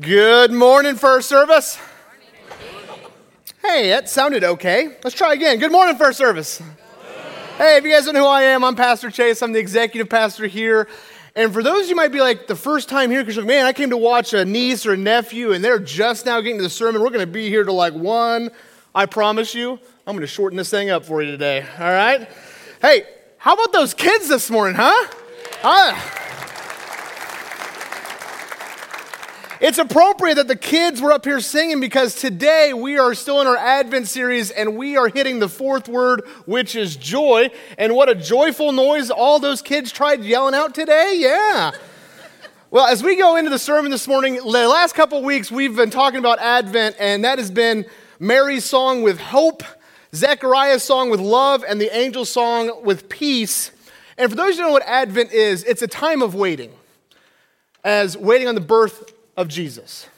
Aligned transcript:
Good 0.00 0.50
morning, 0.50 0.96
First 0.96 1.28
Service. 1.28 1.78
Hey, 3.62 3.90
that 3.90 4.08
sounded 4.08 4.42
okay. 4.42 4.96
Let's 5.04 5.14
try 5.14 5.34
again. 5.34 5.60
Good 5.60 5.70
morning, 5.70 5.94
First 5.94 6.18
Service. 6.18 6.60
Hey, 7.58 7.76
if 7.76 7.84
you 7.84 7.92
guys 7.92 8.04
don't 8.04 8.14
know 8.14 8.22
who 8.22 8.26
I 8.26 8.42
am, 8.42 8.64
I'm 8.64 8.74
Pastor 8.74 9.08
Chase. 9.08 9.40
I'm 9.40 9.52
the 9.52 9.60
executive 9.60 10.08
pastor 10.08 10.48
here. 10.48 10.88
And 11.36 11.52
for 11.52 11.62
those 11.62 11.88
you 11.88 11.94
might 11.94 12.10
be 12.10 12.20
like 12.20 12.48
the 12.48 12.56
first 12.56 12.88
time 12.88 13.08
here, 13.08 13.22
because 13.22 13.36
like, 13.36 13.46
man, 13.46 13.66
I 13.66 13.72
came 13.72 13.90
to 13.90 13.96
watch 13.96 14.34
a 14.34 14.44
niece 14.44 14.84
or 14.84 14.94
a 14.94 14.96
nephew, 14.96 15.52
and 15.52 15.64
they're 15.64 15.78
just 15.78 16.26
now 16.26 16.40
getting 16.40 16.56
to 16.56 16.64
the 16.64 16.70
sermon. 16.70 17.00
We're 17.00 17.10
going 17.10 17.20
to 17.20 17.32
be 17.32 17.48
here 17.48 17.62
till 17.62 17.74
like 17.74 17.94
one. 17.94 18.50
I 18.96 19.06
promise 19.06 19.54
you, 19.54 19.78
I'm 20.08 20.16
going 20.16 20.22
to 20.22 20.26
shorten 20.26 20.56
this 20.56 20.70
thing 20.70 20.90
up 20.90 21.04
for 21.04 21.22
you 21.22 21.30
today. 21.30 21.64
All 21.78 21.86
right? 21.86 22.28
Hey, 22.82 23.04
how 23.38 23.54
about 23.54 23.72
those 23.72 23.94
kids 23.94 24.28
this 24.28 24.50
morning, 24.50 24.74
huh? 24.74 25.08
Huh? 25.62 26.23
It's 29.66 29.78
appropriate 29.78 30.34
that 30.34 30.46
the 30.46 30.56
kids 30.56 31.00
were 31.00 31.10
up 31.10 31.24
here 31.24 31.40
singing 31.40 31.80
because 31.80 32.16
today 32.16 32.74
we 32.74 32.98
are 32.98 33.14
still 33.14 33.40
in 33.40 33.46
our 33.46 33.56
Advent 33.56 34.08
series 34.08 34.50
and 34.50 34.76
we 34.76 34.98
are 34.98 35.08
hitting 35.08 35.38
the 35.38 35.48
fourth 35.48 35.88
word, 35.88 36.20
which 36.44 36.76
is 36.76 36.96
joy. 36.96 37.48
And 37.78 37.94
what 37.94 38.10
a 38.10 38.14
joyful 38.14 38.72
noise 38.72 39.10
all 39.10 39.38
those 39.38 39.62
kids 39.62 39.90
tried 39.90 40.22
yelling 40.22 40.54
out 40.54 40.74
today. 40.74 41.14
Yeah. 41.16 41.70
Well, 42.70 42.84
as 42.84 43.02
we 43.02 43.16
go 43.16 43.36
into 43.36 43.48
the 43.48 43.58
sermon 43.58 43.90
this 43.90 44.06
morning, 44.06 44.34
the 44.34 44.68
last 44.68 44.94
couple 44.94 45.22
weeks 45.22 45.50
we've 45.50 45.74
been 45.74 45.88
talking 45.88 46.18
about 46.18 46.40
Advent, 46.40 46.96
and 47.00 47.24
that 47.24 47.38
has 47.38 47.50
been 47.50 47.86
Mary's 48.18 48.66
song 48.66 49.00
with 49.00 49.18
hope, 49.18 49.62
Zechariah's 50.14 50.82
song 50.82 51.08
with 51.08 51.20
love, 51.20 51.64
and 51.66 51.80
the 51.80 51.90
angel's 51.96 52.28
song 52.28 52.84
with 52.84 53.08
peace. 53.08 53.70
And 54.18 54.28
for 54.28 54.36
those 54.36 54.56
who 54.56 54.60
don't 54.60 54.66
know 54.68 54.72
what 54.74 54.86
Advent 54.86 55.32
is, 55.32 55.64
it's 55.64 55.80
a 55.80 55.88
time 55.88 56.20
of 56.20 56.34
waiting, 56.34 56.70
as 57.82 58.14
waiting 58.14 58.46
on 58.46 58.54
the 58.56 58.60
birth 58.60 59.13
of 59.36 59.48
Jesus. 59.48 60.08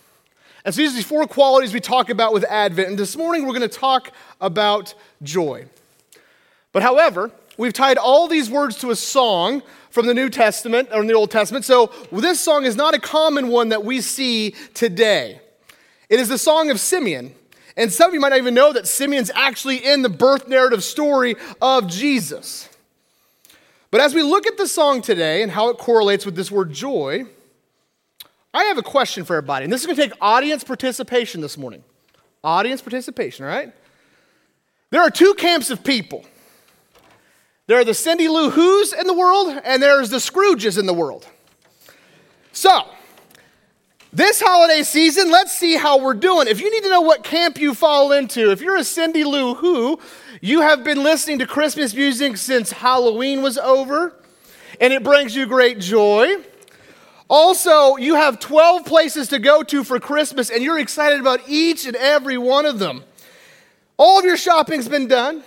And 0.65 0.75
so 0.75 0.81
these 0.81 0.93
are 0.93 0.97
these 0.97 1.07
four 1.07 1.27
qualities 1.27 1.73
we 1.73 1.81
talk 1.81 2.11
about 2.11 2.33
with 2.33 2.45
Advent. 2.45 2.89
And 2.89 2.99
this 2.99 3.17
morning 3.17 3.47
we're 3.47 3.57
going 3.57 3.69
to 3.69 3.69
talk 3.69 4.11
about 4.41 4.95
joy. 5.23 5.67
But 6.73 6.83
however, 6.83 7.31
we've 7.57 7.73
tied 7.73 7.99
all 7.99 8.27
these 8.27 8.51
words 8.51 8.77
to 8.79 8.91
a 8.91 8.97
song 8.97 9.63
from 9.91 10.07
the 10.07 10.15
New 10.15 10.29
Testament 10.29 10.89
or 10.93 11.01
in 11.01 11.07
the 11.07 11.15
Old 11.15 11.31
Testament. 11.31 11.65
So 11.65 11.93
this 12.11 12.41
song 12.41 12.65
is 12.65 12.77
not 12.77 12.95
a 12.95 12.99
common 12.99 13.49
one 13.49 13.69
that 13.71 13.85
we 13.85 14.01
see 14.01 14.55
today. 14.75 15.41
It 16.09 16.21
is 16.21 16.29
the 16.29 16.37
song 16.37 16.71
of 16.71 16.81
Simeon. 16.81 17.35
And 17.77 17.93
some 17.93 18.09
of 18.09 18.15
you 18.15 18.21
might 18.21 18.31
not 18.31 18.39
even 18.39 18.55
know 18.55 18.73
that 18.73 18.87
Simeon's 18.87 19.31
actually 19.35 19.77
in 19.77 20.03
the 20.03 20.09
birth 20.09 20.49
narrative 20.49 20.83
story 20.83 21.37
of 21.63 21.87
Jesus. 21.87 22.69
But 23.91 24.01
as 24.01 24.15
we 24.15 24.23
look 24.23 24.47
at 24.47 24.57
the 24.57 24.67
song 24.67 25.01
today 25.01 25.43
and 25.43 25.53
how 25.53 25.69
it 25.69 25.79
correlates 25.79 26.27
with 26.27 26.35
this 26.35 26.51
word 26.51 26.73
joy, 26.73 27.25
I 28.57 28.65
have 28.65 28.79
a 28.79 28.83
question 28.83 29.27
for 29.27 29.37
everybody, 29.37 29.65
and 29.65 29.73
this 29.73 29.83
is 29.83 29.87
going 29.87 29.97
to 29.97 30.03
take 30.03 30.15
audience 30.19 30.65
participation 30.65 31.43
this 31.43 31.59
morning. 31.59 31.85
Audience 32.43 32.81
participation, 32.81 33.45
all 33.45 33.51
right? 33.51 33.71
There 34.89 35.03
are 35.03 35.11
two 35.11 35.35
camps 35.35 35.69
of 35.69 35.85
people. 35.85 36.25
There 37.67 37.79
are 37.79 37.85
the 37.85 37.93
Cindy 37.93 38.29
Lou 38.29 38.49
Who's 38.49 38.95
in 38.95 39.07
the 39.07 39.13
world, 39.13 39.61
and 39.63 39.83
there's 39.83 40.09
the 40.09 40.17
Scrooges 40.17 40.79
in 40.79 40.87
the 40.87 40.95
world. 40.95 41.27
So, 42.53 42.89
this 44.11 44.41
holiday 44.41 44.85
season, 44.85 45.31
let's 45.31 45.53
see 45.53 45.77
how 45.77 46.03
we're 46.03 46.15
doing. 46.15 46.49
If 46.49 46.63
you 46.63 46.71
need 46.71 46.85
to 46.85 46.89
know 46.89 47.03
what 47.03 47.23
camp 47.25 47.59
you 47.59 47.75
fall 47.75 48.13
into, 48.13 48.53
if 48.53 48.63
you're 48.63 48.79
a 48.79 48.85
Cindy 48.85 49.25
Lou 49.25 49.55
Who, 49.57 50.01
you 50.41 50.63
have 50.63 50.83
been 50.83 51.03
listening 51.03 51.41
to 51.41 51.47
Christmas 51.47 51.93
music 51.93 52.39
since 52.39 52.73
Halloween 52.73 53.43
was 53.43 53.59
over, 53.59 54.15
and 54.81 54.95
it 54.95 55.05
brings 55.05 55.37
you 55.37 55.45
great 55.45 55.79
joy. 55.79 56.37
Also, 57.29 57.97
you 57.97 58.15
have 58.15 58.39
12 58.39 58.85
places 58.85 59.29
to 59.29 59.39
go 59.39 59.63
to 59.65 59.83
for 59.83 59.99
Christmas, 59.99 60.49
and 60.49 60.63
you're 60.63 60.79
excited 60.79 61.19
about 61.19 61.41
each 61.49 61.87
and 61.87 61.97
every 61.97 62.39
one 62.39 62.67
of 62.67 62.79
them. 62.79 63.03
All 63.97 64.19
of 64.19 64.25
your 64.25 64.37
shopping's 64.37 64.89
been 64.89 65.09
done. 65.09 65.43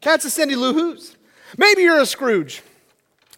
That's 0.00 0.24
a 0.24 0.30
Cindy 0.30 0.56
Lou 0.56 0.72
Who's. 0.72 1.16
Maybe 1.58 1.82
you're 1.82 2.00
a 2.00 2.06
Scrooge. 2.06 2.62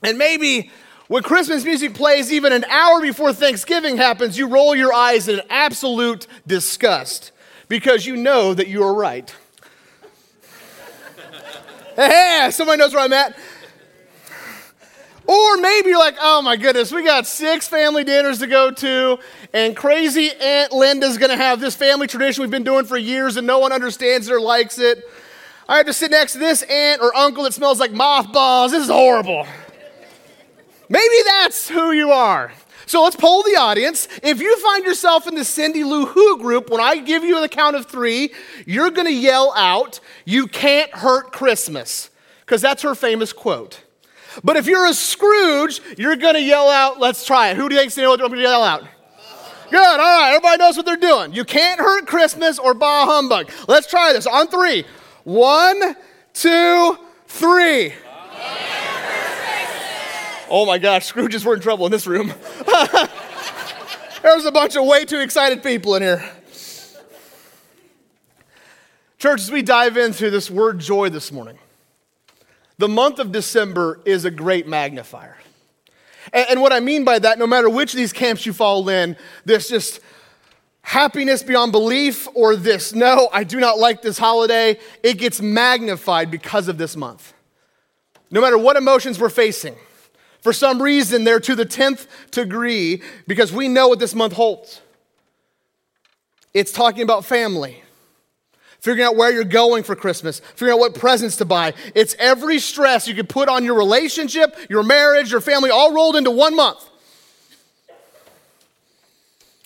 And 0.03 0.19
maybe 0.19 0.71
when 1.09 1.23
Christmas 1.23 1.65
music 1.65 1.95
plays 1.95 2.33
even 2.33 2.53
an 2.53 2.65
hour 2.65 3.01
before 3.01 3.33
Thanksgiving 3.33 3.97
happens, 3.97 4.39
you 4.39 4.49
roll 4.49 4.75
your 4.75 4.93
eyes 4.93 5.29
in 5.29 5.41
absolute 5.51 6.27
disgust 6.47 7.33
because 7.69 8.07
you 8.07 8.17
know 8.17 8.55
that 8.55 8.69
you 8.69 8.85
are 8.85 8.95
right. 8.95 9.35
hey, 11.97 12.49
somebody 12.53 12.79
knows 12.79 12.95
where 12.95 13.03
I'm 13.03 13.13
at. 13.13 13.37
Or 15.27 15.57
maybe 15.59 15.91
you're 15.91 15.99
like, 15.99 16.17
oh 16.21 16.43
my 16.43 16.57
goodness, 16.57 16.91
we 16.93 17.05
got 17.05 17.27
six 17.27 17.69
family 17.69 18.05
dinners 18.05 18.41
to 18.41 18.47
go 18.47 18.71
to, 18.71 19.19
and 19.53 19.77
crazy 19.77 20.31
Aunt 20.41 20.73
Linda's 20.73 21.17
gonna 21.17 21.37
have 21.37 21.61
this 21.61 21.77
family 21.77 22.07
tradition 22.07 22.43
we've 22.43 22.51
been 22.51 22.65
doing 22.65 22.85
for 22.85 22.97
years 22.97 23.37
and 23.37 23.47
no 23.47 23.59
one 23.59 23.73
understands 23.73 24.29
it 24.29 24.33
or 24.33 24.41
likes 24.41 24.79
it. 24.79 25.09
I 25.69 25.77
have 25.77 25.87
to 25.87 25.93
sit 25.93 26.11
next 26.11 26.33
to 26.33 26.39
this 26.39 26.63
aunt 26.63 27.01
or 27.01 27.15
uncle 27.15 27.45
that 27.45 27.55
smells 27.55 27.79
like 27.79 27.93
mothballs. 27.93 28.73
This 28.73 28.83
is 28.83 28.91
horrible. 28.91 29.47
Maybe 30.89 31.15
that's 31.25 31.69
who 31.69 31.93
you 31.93 32.11
are. 32.11 32.53
So 32.87 33.05
let's 33.05 33.17
poll 33.17 33.43
the 33.45 33.57
audience. 33.57 34.09
If 34.23 34.41
you 34.41 34.59
find 34.59 34.85
yourself 34.85 35.27
in 35.27 35.35
the 35.37 35.45
Cindy 35.45 35.85
Lou 35.85 36.05
Who 36.05 36.39
group, 36.39 36.69
when 36.69 36.81
I 36.81 36.99
give 36.99 37.23
you 37.25 37.41
the 37.41 37.49
count 37.49 37.77
of 37.77 37.87
three, 37.87 38.33
you're 38.67 38.91
gonna 38.91 39.11
yell 39.11 39.53
out, 39.57 40.01
You 40.25 40.49
can't 40.49 40.91
hurt 40.91 41.33
Christmas, 41.33 42.11
because 42.41 42.61
that's 42.61 42.83
her 42.83 42.95
famous 42.95 43.33
quote. 43.33 43.83
But 44.43 44.57
if 44.57 44.67
you're 44.67 44.87
a 44.87 44.95
Scrooge, 44.95 45.81
you're 45.99 46.17
going 46.17 46.35
to 46.35 46.43
yell 46.43 46.69
out, 46.69 47.01
let's 47.01 47.27
try 47.27 47.51
it. 47.51 47.57
Who 47.57 47.69
do 47.69 47.75
you 47.75 47.81
think's 47.81 47.97
going 47.97 48.19
to 48.19 48.39
yell 48.39 48.63
out? 48.63 48.85
Good, 49.71 49.79
all 49.79 49.97
right, 49.97 50.35
everybody 50.35 50.59
knows 50.59 50.77
what 50.77 50.85
they're 50.85 50.97
doing. 50.97 51.33
You 51.33 51.45
can't 51.45 51.81
hurt 51.81 52.07
Christmas 52.07 52.59
or 52.59 52.75
bah 52.75 53.07
humbug. 53.07 53.51
Let's 53.69 53.87
try 53.87 54.13
this 54.13 54.27
on 54.27 54.49
three. 54.49 54.85
One, 55.25 55.97
two, 56.35 56.99
three. 57.27 57.95
Oh 60.51 60.67
my 60.67 60.77
gosh, 60.77 61.11
Scrooges 61.11 61.47
were 61.47 61.55
in 61.55 61.61
trouble 61.61 61.87
in 61.87 61.93
this 61.93 62.07
room. 62.07 62.27
There's 64.23 64.45
a 64.45 64.53
bunch 64.53 64.77
of 64.77 64.85
way 64.85 65.07
too 65.07 65.21
excited 65.21 65.63
people 65.63 65.95
in 65.95 66.03
here. 66.03 66.23
Church, 69.19 69.41
as 69.41 69.51
we 69.51 69.63
dive 69.63 69.97
into 69.97 70.29
this 70.29 70.51
word 70.51 70.81
joy 70.81 71.09
this 71.09 71.33
morning, 71.33 71.59
the 72.83 72.89
month 72.89 73.21
of 73.21 73.31
December 73.31 74.01
is 74.05 74.25
a 74.25 74.31
great 74.31 74.67
magnifier. 74.67 75.37
And, 76.33 76.47
and 76.51 76.61
what 76.61 76.73
I 76.73 76.81
mean 76.81 77.05
by 77.05 77.21
that, 77.21 77.39
no 77.39 77.47
matter 77.47 77.71
which 77.71 77.93
of 77.93 77.97
these 77.97 78.13
camps 78.13 78.45
you 78.45 78.53
fall 78.53 78.89
in, 78.89 79.17
this 79.45 79.69
just 79.69 80.01
happiness 80.83 81.45
beyond 81.45 81.71
belief 81.71 82.27
or 82.35 82.57
this, 82.57 82.93
no, 82.93 83.29
I 83.33 83.45
do 83.45 83.61
not 83.61 83.79
like 83.79 84.03
this 84.03 84.19
holiday, 84.19 84.81
it 85.05 85.19
gets 85.19 85.41
magnified 85.41 86.29
because 86.29 86.67
of 86.67 86.77
this 86.77 86.97
month. 86.97 87.33
No 88.33 88.41
matter 88.41 88.59
what 88.59 88.75
emotions 88.75 89.17
we're 89.17 89.29
facing, 89.29 89.77
for 90.41 90.53
some 90.53 90.83
reason 90.83 91.23
they're 91.23 91.39
to 91.39 91.55
the 91.55 91.65
10th 91.65 92.09
degree 92.33 93.01
because 93.29 93.53
we 93.53 93.69
know 93.69 93.87
what 93.87 94.01
this 94.01 94.13
month 94.13 94.33
holds. 94.33 94.81
It's 96.53 96.73
talking 96.73 97.05
about 97.05 97.25
family 97.25 97.85
figuring 98.83 99.07
out 99.07 99.15
where 99.15 99.33
you're 99.33 99.45
going 99.45 99.85
for 99.85 99.95
Christmas, 99.95 100.41
figuring 100.41 100.75
out 100.75 100.81
what 100.81 100.95
presents 100.95 101.37
to 101.37 101.45
buy. 101.45 101.73
It's 101.95 102.17
every 102.19 102.59
stress 102.59 103.07
you 103.07 103.15
could 103.15 103.29
put 103.29 103.49
on 103.49 103.65
your 103.65 103.77
relationship, 103.79 104.57
your 104.69 104.83
marriage, 104.83 105.31
your 105.31 105.41
family, 105.41 105.71
all 105.71 105.95
rolled 105.95 106.17
into 106.17 106.33
one 106.33 106.57
month. 106.57 106.85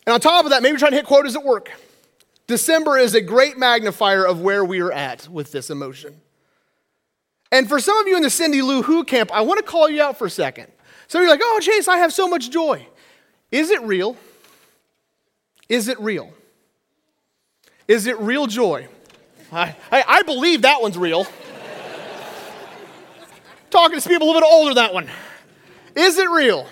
And 0.07 0.13
on 0.13 0.21
top 0.21 0.45
of 0.45 0.51
that, 0.51 0.63
maybe 0.63 0.73
you're 0.73 0.79
trying 0.79 0.93
to 0.93 0.99
hit 0.99 1.07
quotas 1.07 1.35
at 1.35 1.43
work. 1.43 1.73
December 2.47 2.99
is 2.99 3.15
a 3.15 3.23
great 3.23 3.57
magnifier 3.57 4.25
of 4.25 4.43
where 4.43 4.65
we 4.65 4.81
are 4.81 4.93
at 4.93 5.29
with 5.29 5.51
this 5.51 5.71
emotion. 5.71 6.21
And 7.51 7.67
for 7.69 7.81
some 7.81 7.99
of 7.99 8.07
you 8.07 8.17
in 8.17 8.23
the 8.23 8.31
Cindy 8.31 8.61
Lou 8.61 8.83
Who 8.83 9.03
camp, 9.03 9.31
I 9.33 9.41
want 9.41 9.59
to 9.59 9.65
call 9.65 9.89
you 9.89 10.03
out 10.03 10.19
for 10.19 10.27
a 10.27 10.31
second. 10.31 10.71
So 11.09 11.21
you're 11.21 11.31
like, 11.31 11.41
oh, 11.43 11.59
Chase, 11.63 11.89
I 11.89 11.97
have 11.97 12.13
so 12.13 12.29
much 12.29 12.51
joy. 12.51 12.87
Is 13.51 13.71
it 13.71 13.81
real? 13.81 14.17
Is 15.71 15.89
it 15.89 15.99
real? 15.99 16.35
Is 17.89 18.07
it 18.07 18.19
real 18.19 18.47
joy? 18.47 18.89
I, 19.57 19.75
I, 19.91 20.05
I 20.07 20.23
believe 20.23 20.63
that 20.63 20.83
one's 20.83 20.99
real. 20.99 21.27
Talking 23.71 23.99
to 23.99 24.09
people 24.09 24.27
a 24.27 24.29
little 24.29 24.41
bit 24.43 24.49
older, 24.51 24.75
that 24.75 24.93
one. 24.93 25.09
Is 25.95 26.19
it 26.19 26.29
real? 26.29 26.69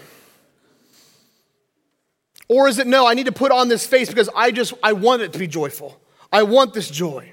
Or 2.48 2.68
is 2.68 2.78
it 2.78 2.86
no, 2.86 3.06
I 3.06 3.14
need 3.14 3.26
to 3.26 3.32
put 3.32 3.52
on 3.52 3.68
this 3.68 3.86
face 3.86 4.08
because 4.08 4.28
I 4.36 4.50
just, 4.50 4.74
I 4.82 4.92
want 4.92 5.22
it 5.22 5.32
to 5.32 5.38
be 5.38 5.46
joyful. 5.46 5.98
I 6.30 6.42
want 6.42 6.74
this 6.74 6.90
joy. 6.90 7.32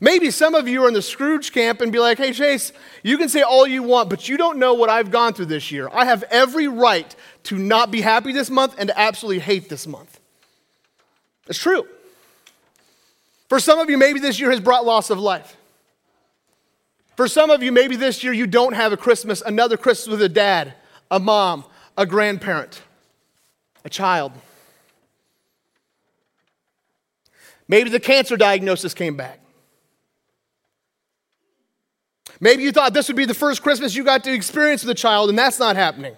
Maybe 0.00 0.30
some 0.30 0.54
of 0.54 0.68
you 0.68 0.84
are 0.84 0.88
in 0.88 0.94
the 0.94 1.02
Scrooge 1.02 1.52
camp 1.52 1.80
and 1.80 1.92
be 1.92 1.98
like, 1.98 2.18
hey, 2.18 2.32
Chase, 2.32 2.72
you 3.02 3.18
can 3.18 3.28
say 3.28 3.42
all 3.42 3.66
you 3.66 3.82
want, 3.82 4.10
but 4.10 4.28
you 4.28 4.36
don't 4.36 4.58
know 4.58 4.74
what 4.74 4.90
I've 4.90 5.10
gone 5.10 5.34
through 5.34 5.46
this 5.46 5.72
year. 5.72 5.88
I 5.92 6.04
have 6.04 6.22
every 6.30 6.68
right 6.68 7.14
to 7.44 7.58
not 7.58 7.90
be 7.90 8.00
happy 8.00 8.32
this 8.32 8.50
month 8.50 8.76
and 8.78 8.88
to 8.88 8.98
absolutely 8.98 9.40
hate 9.40 9.68
this 9.68 9.86
month. 9.86 10.20
It's 11.48 11.58
true. 11.58 11.86
For 13.54 13.60
some 13.60 13.78
of 13.78 13.88
you, 13.88 13.96
maybe 13.96 14.18
this 14.18 14.40
year 14.40 14.50
has 14.50 14.58
brought 14.58 14.84
loss 14.84 15.10
of 15.10 15.20
life. 15.20 15.56
For 17.14 17.28
some 17.28 17.50
of 17.50 17.62
you, 17.62 17.70
maybe 17.70 17.94
this 17.94 18.24
year 18.24 18.32
you 18.32 18.48
don't 18.48 18.72
have 18.72 18.92
a 18.92 18.96
Christmas, 18.96 19.42
another 19.42 19.76
Christmas 19.76 20.08
with 20.08 20.22
a 20.22 20.28
dad, 20.28 20.74
a 21.08 21.20
mom, 21.20 21.64
a 21.96 22.04
grandparent. 22.04 22.82
a 23.84 23.88
child. 23.88 24.32
Maybe 27.68 27.90
the 27.90 28.00
cancer 28.00 28.36
diagnosis 28.36 28.92
came 28.92 29.16
back. 29.16 29.38
Maybe 32.40 32.64
you 32.64 32.72
thought 32.72 32.92
this 32.92 33.06
would 33.06 33.16
be 33.16 33.24
the 33.24 33.34
first 33.34 33.62
Christmas 33.62 33.94
you 33.94 34.02
got 34.02 34.24
to 34.24 34.32
experience 34.32 34.82
with 34.82 34.90
a 34.90 35.00
child, 35.00 35.30
and 35.30 35.38
that's 35.38 35.60
not 35.60 35.76
happening. 35.76 36.16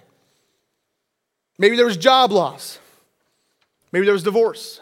Maybe 1.59 1.77
there 1.77 1.85
was 1.85 1.99
job 1.99 2.33
loss. 2.33 2.79
Maybe 3.93 4.07
there 4.07 4.15
was 4.15 4.23
divorce. 4.23 4.81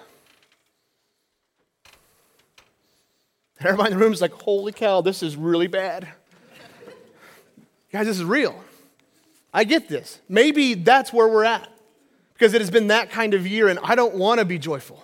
And 3.64 3.70
everybody 3.70 3.92
in 3.92 3.98
the 3.98 4.04
room 4.04 4.12
is 4.12 4.20
like, 4.20 4.34
holy 4.34 4.72
cow, 4.72 5.00
this 5.00 5.22
is 5.22 5.36
really 5.36 5.68
bad. 5.68 6.06
Guys, 7.90 8.04
this 8.04 8.18
is 8.18 8.24
real. 8.24 8.62
I 9.54 9.64
get 9.64 9.88
this. 9.88 10.20
Maybe 10.28 10.74
that's 10.74 11.14
where 11.14 11.26
we're 11.26 11.44
at 11.44 11.72
because 12.34 12.52
it 12.52 12.60
has 12.60 12.70
been 12.70 12.88
that 12.88 13.08
kind 13.08 13.32
of 13.32 13.46
year, 13.46 13.68
and 13.68 13.78
I 13.82 13.94
don't 13.94 14.16
want 14.16 14.40
to 14.40 14.44
be 14.44 14.58
joyful. 14.58 15.02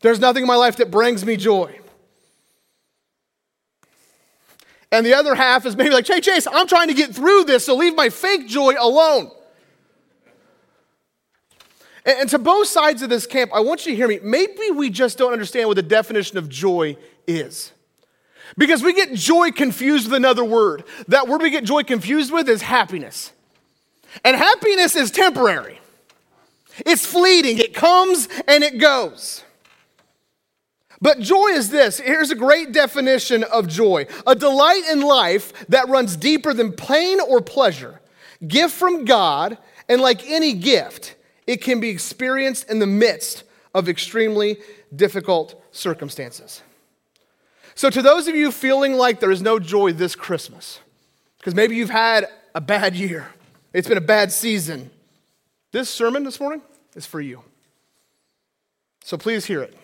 There's 0.00 0.18
nothing 0.18 0.42
in 0.42 0.48
my 0.48 0.56
life 0.56 0.74
that 0.78 0.90
brings 0.90 1.24
me 1.24 1.36
joy. 1.36 1.78
And 4.90 5.06
the 5.06 5.14
other 5.14 5.36
half 5.36 5.64
is 5.64 5.76
maybe 5.76 5.90
like, 5.90 6.08
Hey, 6.08 6.20
Chase, 6.20 6.48
I'm 6.50 6.66
trying 6.66 6.88
to 6.88 6.94
get 6.94 7.14
through 7.14 7.44
this, 7.44 7.64
so 7.66 7.76
leave 7.76 7.94
my 7.94 8.08
fake 8.08 8.48
joy 8.48 8.74
alone. 8.76 9.30
And, 12.04 12.28
to 12.30 12.40
both 12.40 12.66
sides 12.66 13.02
of 13.02 13.08
this 13.08 13.24
camp, 13.24 13.52
I 13.54 13.60
want 13.60 13.86
you 13.86 13.92
to 13.92 13.96
hear 13.96 14.08
me. 14.08 14.18
Maybe 14.20 14.72
we 14.74 14.90
just 14.90 15.16
don't 15.16 15.32
understand 15.32 15.68
what 15.68 15.76
the 15.76 15.82
definition 15.82 16.38
of 16.38 16.48
joy 16.48 16.96
is. 17.26 17.72
Because 18.56 18.82
we 18.82 18.92
get 18.92 19.14
joy 19.14 19.50
confused 19.50 20.06
with 20.06 20.14
another 20.14 20.44
word. 20.44 20.84
That 21.08 21.28
word 21.28 21.42
we 21.42 21.50
get 21.50 21.64
joy 21.64 21.82
confused 21.84 22.32
with 22.32 22.48
is 22.48 22.62
happiness. 22.62 23.32
And 24.24 24.36
happiness 24.36 24.94
is 24.94 25.10
temporary, 25.10 25.80
it's 26.84 27.06
fleeting, 27.06 27.58
it 27.58 27.74
comes 27.74 28.28
and 28.46 28.62
it 28.62 28.78
goes. 28.78 29.44
But 31.00 31.18
joy 31.18 31.48
is 31.48 31.70
this. 31.70 31.98
Here's 31.98 32.30
a 32.30 32.36
great 32.36 32.72
definition 32.72 33.42
of 33.42 33.66
joy 33.66 34.06
a 34.26 34.34
delight 34.34 34.84
in 34.90 35.00
life 35.00 35.66
that 35.68 35.88
runs 35.88 36.16
deeper 36.16 36.54
than 36.54 36.72
pain 36.72 37.20
or 37.20 37.40
pleasure, 37.40 38.00
gift 38.46 38.74
from 38.74 39.04
God, 39.04 39.58
and 39.88 40.00
like 40.00 40.26
any 40.28 40.52
gift, 40.52 41.16
it 41.46 41.60
can 41.60 41.80
be 41.80 41.88
experienced 41.88 42.70
in 42.70 42.78
the 42.78 42.86
midst 42.86 43.42
of 43.74 43.88
extremely 43.88 44.58
difficult 44.94 45.60
circumstances. 45.72 46.62
So, 47.82 47.90
to 47.90 48.00
those 48.00 48.28
of 48.28 48.36
you 48.36 48.52
feeling 48.52 48.92
like 48.92 49.18
there 49.18 49.32
is 49.32 49.42
no 49.42 49.58
joy 49.58 49.92
this 49.92 50.14
Christmas, 50.14 50.78
because 51.38 51.52
maybe 51.52 51.74
you've 51.74 51.90
had 51.90 52.28
a 52.54 52.60
bad 52.60 52.94
year, 52.94 53.26
it's 53.72 53.88
been 53.88 53.98
a 53.98 54.00
bad 54.00 54.30
season, 54.30 54.88
this 55.72 55.90
sermon 55.90 56.22
this 56.22 56.38
morning 56.38 56.62
is 56.94 57.06
for 57.06 57.20
you. 57.20 57.42
So, 59.02 59.18
please 59.18 59.46
hear 59.46 59.62
it. 59.62 59.76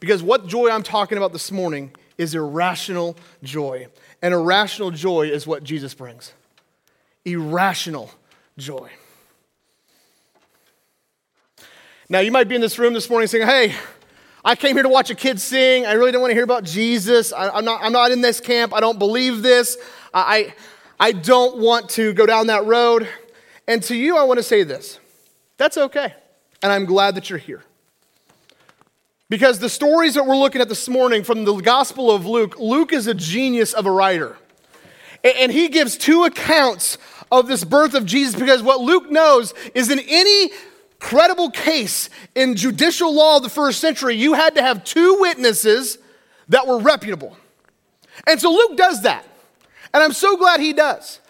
Because 0.00 0.22
what 0.22 0.46
joy 0.46 0.70
I'm 0.70 0.82
talking 0.82 1.18
about 1.18 1.34
this 1.34 1.52
morning 1.52 1.90
is 2.16 2.34
irrational 2.34 3.14
joy. 3.42 3.86
And 4.22 4.32
irrational 4.32 4.90
joy 4.92 5.28
is 5.28 5.46
what 5.46 5.62
Jesus 5.64 5.92
brings 5.92 6.32
irrational 7.26 8.10
joy. 8.56 8.88
Now, 12.08 12.20
you 12.20 12.32
might 12.32 12.48
be 12.48 12.54
in 12.54 12.62
this 12.62 12.78
room 12.78 12.94
this 12.94 13.10
morning 13.10 13.28
saying, 13.28 13.46
Hey, 13.46 13.74
I 14.44 14.56
came 14.56 14.76
here 14.76 14.82
to 14.82 14.88
watch 14.88 15.10
a 15.10 15.14
kid 15.14 15.40
sing. 15.40 15.84
I 15.84 15.92
really 15.92 16.12
don't 16.12 16.22
want 16.22 16.30
to 16.30 16.34
hear 16.34 16.44
about 16.44 16.64
Jesus. 16.64 17.32
I, 17.32 17.58
am 17.58 17.64
not, 17.64 17.82
I'm 17.82 17.92
not 17.92 18.10
in 18.10 18.22
this 18.22 18.40
camp. 18.40 18.74
I 18.74 18.80
don't 18.80 18.98
believe 18.98 19.42
this. 19.42 19.76
I, 20.14 20.54
I 20.98 21.12
don't 21.12 21.58
want 21.58 21.90
to 21.90 22.12
go 22.14 22.24
down 22.24 22.46
that 22.46 22.64
road. 22.64 23.06
And 23.68 23.82
to 23.84 23.94
you, 23.94 24.16
I 24.16 24.24
want 24.24 24.38
to 24.38 24.42
say 24.42 24.62
this 24.62 24.98
that's 25.58 25.76
okay. 25.76 26.14
And 26.62 26.72
I'm 26.72 26.86
glad 26.86 27.14
that 27.16 27.28
you're 27.28 27.38
here. 27.38 27.62
Because 29.28 29.58
the 29.58 29.68
stories 29.68 30.14
that 30.14 30.26
we're 30.26 30.36
looking 30.36 30.60
at 30.60 30.68
this 30.68 30.88
morning 30.88 31.22
from 31.22 31.44
the 31.44 31.54
Gospel 31.56 32.10
of 32.10 32.26
Luke, 32.26 32.58
Luke 32.58 32.92
is 32.92 33.06
a 33.06 33.14
genius 33.14 33.72
of 33.72 33.86
a 33.86 33.90
writer. 33.90 34.36
And 35.22 35.52
he 35.52 35.68
gives 35.68 35.96
two 35.96 36.24
accounts 36.24 36.98
of 37.30 37.46
this 37.46 37.62
birth 37.62 37.94
of 37.94 38.06
Jesus 38.06 38.34
because 38.34 38.62
what 38.62 38.80
Luke 38.80 39.10
knows 39.10 39.54
is 39.74 39.90
in 39.90 40.00
any 40.00 40.50
credible 41.00 41.50
case 41.50 42.08
in 42.34 42.54
judicial 42.54 43.12
law 43.12 43.38
of 43.38 43.42
the 43.42 43.48
first 43.48 43.80
century, 43.80 44.14
you 44.14 44.34
had 44.34 44.54
to 44.54 44.62
have 44.62 44.84
two 44.84 45.16
witnesses 45.18 45.98
that 46.48 46.66
were 46.66 46.78
reputable. 46.78 47.36
And 48.26 48.40
so 48.40 48.52
Luke 48.52 48.76
does 48.76 49.02
that. 49.02 49.26
And 49.92 50.02
I'm 50.02 50.12
so 50.12 50.36
glad 50.36 50.60
he 50.60 50.72
does. 50.72 51.20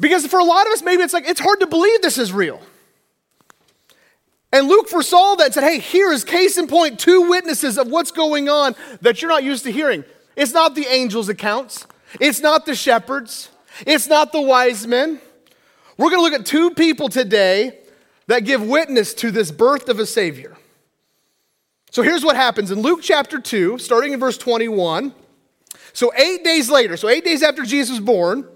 Because 0.00 0.26
for 0.26 0.40
a 0.40 0.44
lot 0.44 0.66
of 0.66 0.72
us, 0.72 0.82
maybe 0.82 1.02
it's 1.02 1.12
like, 1.12 1.28
it's 1.28 1.38
hard 1.38 1.60
to 1.60 1.66
believe 1.66 2.02
this 2.02 2.18
is 2.18 2.32
real. 2.32 2.60
And 4.52 4.68
Luke 4.68 4.88
foresaw 4.88 5.36
that 5.36 5.46
and 5.46 5.54
said, 5.54 5.64
hey, 5.64 5.78
here 5.78 6.12
is 6.12 6.24
case 6.24 6.58
in 6.58 6.66
point, 6.66 6.98
two 6.98 7.28
witnesses 7.28 7.78
of 7.78 7.88
what's 7.88 8.10
going 8.10 8.48
on 8.48 8.74
that 9.00 9.22
you're 9.22 9.30
not 9.30 9.44
used 9.44 9.64
to 9.64 9.72
hearing. 9.72 10.04
It's 10.34 10.52
not 10.52 10.74
the 10.74 10.86
angels' 10.86 11.28
accounts, 11.28 11.86
it's 12.20 12.40
not 12.40 12.66
the 12.66 12.74
shepherds, 12.74 13.50
it's 13.86 14.08
not 14.08 14.32
the 14.32 14.40
wise 14.40 14.86
men. 14.86 15.20
We're 15.96 16.10
going 16.10 16.20
to 16.20 16.22
look 16.22 16.40
at 16.40 16.46
two 16.46 16.72
people 16.72 17.08
today 17.08 17.78
that 18.32 18.44
give 18.44 18.62
witness 18.62 19.12
to 19.14 19.30
this 19.30 19.50
birth 19.50 19.88
of 19.88 19.98
a 19.98 20.06
Savior. 20.06 20.56
So 21.90 22.02
here's 22.02 22.24
what 22.24 22.36
happens 22.36 22.70
in 22.70 22.80
Luke 22.80 23.00
chapter 23.02 23.38
2, 23.38 23.76
starting 23.76 24.14
in 24.14 24.20
verse 24.20 24.38
21. 24.38 25.14
So, 25.92 26.10
eight 26.16 26.42
days 26.42 26.70
later, 26.70 26.96
so 26.96 27.10
eight 27.10 27.24
days 27.24 27.42
after 27.42 27.64
Jesus 27.64 27.90
was 27.90 28.00
born, 28.00 28.46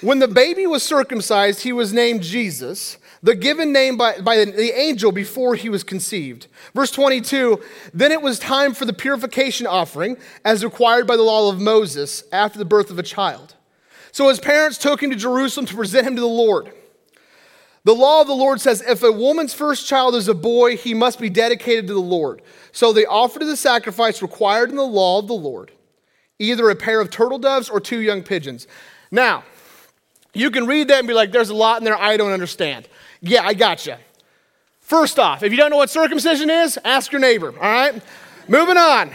when 0.00 0.18
the 0.18 0.26
baby 0.26 0.66
was 0.66 0.82
circumcised, 0.82 1.62
he 1.62 1.72
was 1.72 1.92
named 1.92 2.22
Jesus 2.22 2.96
the 3.22 3.34
given 3.34 3.72
name 3.72 3.96
by, 3.96 4.20
by 4.20 4.44
the 4.44 4.78
angel 4.78 5.10
before 5.10 5.54
he 5.54 5.70
was 5.70 5.82
conceived. 5.82 6.46
Verse 6.74 6.90
22 6.90 7.60
Then 7.94 8.10
it 8.10 8.20
was 8.20 8.38
time 8.40 8.74
for 8.74 8.84
the 8.84 8.92
purification 8.92 9.66
offering, 9.66 10.16
as 10.44 10.64
required 10.64 11.06
by 11.06 11.16
the 11.16 11.22
law 11.22 11.48
of 11.48 11.60
Moses, 11.60 12.24
after 12.32 12.58
the 12.58 12.64
birth 12.64 12.90
of 12.90 12.98
a 12.98 13.04
child. 13.04 13.54
So 14.10 14.28
his 14.28 14.40
parents 14.40 14.76
took 14.78 15.02
him 15.02 15.10
to 15.10 15.16
Jerusalem 15.16 15.66
to 15.66 15.74
present 15.74 16.06
him 16.06 16.16
to 16.16 16.20
the 16.20 16.26
Lord. 16.26 16.72
The 17.84 17.94
law 17.94 18.22
of 18.22 18.26
the 18.26 18.34
Lord 18.34 18.60
says 18.60 18.80
if 18.80 19.02
a 19.02 19.12
woman's 19.12 19.52
first 19.52 19.86
child 19.86 20.14
is 20.14 20.26
a 20.26 20.34
boy, 20.34 20.76
he 20.76 20.94
must 20.94 21.18
be 21.18 21.28
dedicated 21.28 21.86
to 21.88 21.92
the 21.92 22.00
Lord. 22.00 22.40
So 22.72 22.92
they 22.92 23.04
offered 23.04 23.42
the 23.42 23.56
sacrifice 23.56 24.22
required 24.22 24.70
in 24.70 24.76
the 24.76 24.82
law 24.82 25.18
of 25.18 25.28
the 25.28 25.34
Lord, 25.34 25.70
either 26.38 26.70
a 26.70 26.76
pair 26.76 27.00
of 27.00 27.10
turtle 27.10 27.38
doves 27.38 27.68
or 27.68 27.80
two 27.80 28.00
young 28.00 28.22
pigeons. 28.22 28.66
Now, 29.10 29.44
you 30.32 30.50
can 30.50 30.66
read 30.66 30.88
that 30.88 30.98
and 31.00 31.08
be 31.08 31.14
like, 31.14 31.30
there's 31.30 31.50
a 31.50 31.54
lot 31.54 31.78
in 31.78 31.84
there 31.84 31.96
I 31.96 32.16
don't 32.16 32.32
understand. 32.32 32.88
Yeah, 33.20 33.44
I 33.44 33.54
gotcha. 33.54 33.98
First 34.80 35.18
off, 35.18 35.42
if 35.42 35.52
you 35.52 35.58
don't 35.58 35.70
know 35.70 35.76
what 35.76 35.90
circumcision 35.90 36.50
is, 36.50 36.78
ask 36.84 37.12
your 37.12 37.20
neighbor, 37.20 37.48
all 37.48 37.72
right? 37.72 38.02
Moving 38.48 38.76
on. 38.76 39.10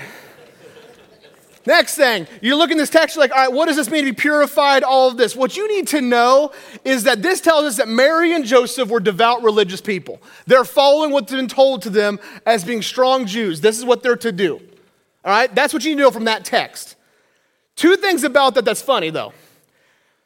Next 1.69 1.93
thing, 1.93 2.25
you 2.41 2.55
look 2.55 2.71
in 2.71 2.79
this 2.79 2.89
text, 2.89 3.15
you're 3.15 3.23
like, 3.23 3.31
all 3.31 3.38
right, 3.38 3.53
what 3.53 3.67
does 3.67 3.75
this 3.75 3.91
mean 3.91 4.03
to 4.03 4.11
be 4.11 4.15
purified? 4.15 4.81
All 4.81 5.07
of 5.07 5.17
this. 5.17 5.35
What 5.35 5.55
you 5.55 5.67
need 5.67 5.88
to 5.89 6.01
know 6.01 6.51
is 6.83 7.03
that 7.03 7.21
this 7.21 7.41
tells 7.41 7.63
us 7.65 7.77
that 7.77 7.88
Mary 7.88 8.33
and 8.33 8.43
Joseph 8.43 8.89
were 8.89 8.99
devout 8.99 9.43
religious 9.43 9.79
people. 9.79 10.19
They're 10.47 10.65
following 10.65 11.11
what's 11.11 11.31
been 11.31 11.47
told 11.47 11.83
to 11.83 11.91
them 11.91 12.19
as 12.43 12.63
being 12.63 12.81
strong 12.81 13.27
Jews. 13.27 13.61
This 13.61 13.77
is 13.77 13.85
what 13.85 14.01
they're 14.01 14.15
to 14.15 14.31
do. 14.31 14.55
All 15.23 15.31
right, 15.31 15.53
that's 15.53 15.71
what 15.71 15.83
you 15.83 15.91
need 15.91 15.97
to 15.97 16.01
know 16.01 16.09
from 16.11 16.23
that 16.23 16.43
text. 16.43 16.95
Two 17.75 17.97
things 17.97 18.23
about 18.23 18.55
that 18.55 18.65
that's 18.65 18.81
funny 18.81 19.11
though. 19.11 19.31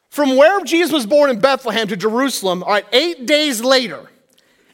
From 0.08 0.38
where 0.38 0.64
Jesus 0.64 0.94
was 0.94 1.04
born 1.04 1.28
in 1.28 1.40
Bethlehem 1.40 1.88
to 1.88 1.96
Jerusalem, 1.96 2.62
all 2.62 2.70
right, 2.70 2.86
eight 2.90 3.26
days 3.26 3.62
later, 3.62 4.08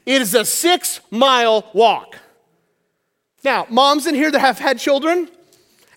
it 0.07 0.23
is 0.23 0.37
a 0.37 0.45
six 0.45 1.01
mile 1.11 1.69
walk. 1.75 2.17
Now, 3.43 3.67
moms 3.69 4.07
in 4.07 4.15
here 4.15 4.31
that 4.31 4.39
have 4.39 4.61
had 4.61 4.79
children, 4.79 5.29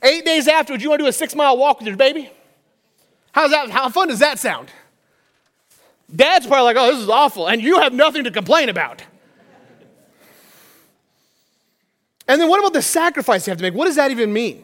eight 0.04 0.26
days 0.26 0.48
afterwards, 0.48 0.84
you 0.84 0.90
want 0.90 1.00
to 1.00 1.06
do 1.06 1.10
a 1.10 1.14
six 1.14 1.36
mile 1.36 1.58
walk 1.58 1.80
with 1.80 1.88
your 1.88 1.98
baby? 1.98 2.30
How's 3.32 3.52
that? 3.52 3.70
How 3.70 3.90
fun 3.90 4.10
does 4.10 4.20
that 4.20 4.40
sound? 4.40 4.70
Dad's 6.14 6.46
probably 6.46 6.66
like, 6.66 6.78
oh, 6.78 6.92
this 6.94 7.02
is 7.02 7.10
awful, 7.10 7.48
and 7.48 7.62
you 7.62 7.80
have 7.80 7.94
nothing 7.94 8.24
to 8.26 8.32
complain 8.32 8.70
about. 8.70 9.04
And 12.28 12.40
then 12.40 12.48
what 12.48 12.60
about 12.60 12.74
the 12.74 12.82
sacrifice 12.82 13.48
you 13.48 13.52
have 13.52 13.58
to 13.58 13.64
make? 13.64 13.74
What 13.74 13.86
does 13.86 13.96
that 13.96 14.12
even 14.12 14.32
mean? 14.32 14.64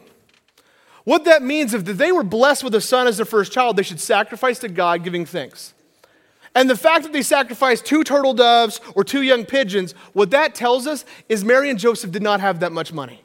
What 1.04 1.24
that 1.24 1.42
means 1.42 1.72
that 1.72 1.84
they 1.84 2.12
were 2.12 2.22
blessed 2.22 2.62
with 2.62 2.74
a 2.74 2.80
son 2.80 3.06
as 3.06 3.16
their 3.16 3.26
first 3.26 3.52
child, 3.52 3.76
they 3.76 3.82
should 3.82 4.00
sacrifice 4.00 4.58
to 4.60 4.68
God, 4.68 5.02
giving 5.02 5.26
thanks. 5.26 5.74
And 6.54 6.68
the 6.68 6.76
fact 6.76 7.04
that 7.04 7.12
they 7.12 7.22
sacrificed 7.22 7.84
two 7.84 8.04
turtle 8.04 8.34
doves 8.34 8.80
or 8.94 9.04
two 9.04 9.22
young 9.22 9.44
pigeons, 9.44 9.92
what 10.12 10.30
that 10.30 10.54
tells 10.54 10.86
us 10.86 11.04
is 11.28 11.44
Mary 11.44 11.70
and 11.70 11.78
Joseph 11.78 12.10
did 12.10 12.22
not 12.22 12.40
have 12.40 12.60
that 12.60 12.72
much 12.72 12.92
money. 12.92 13.22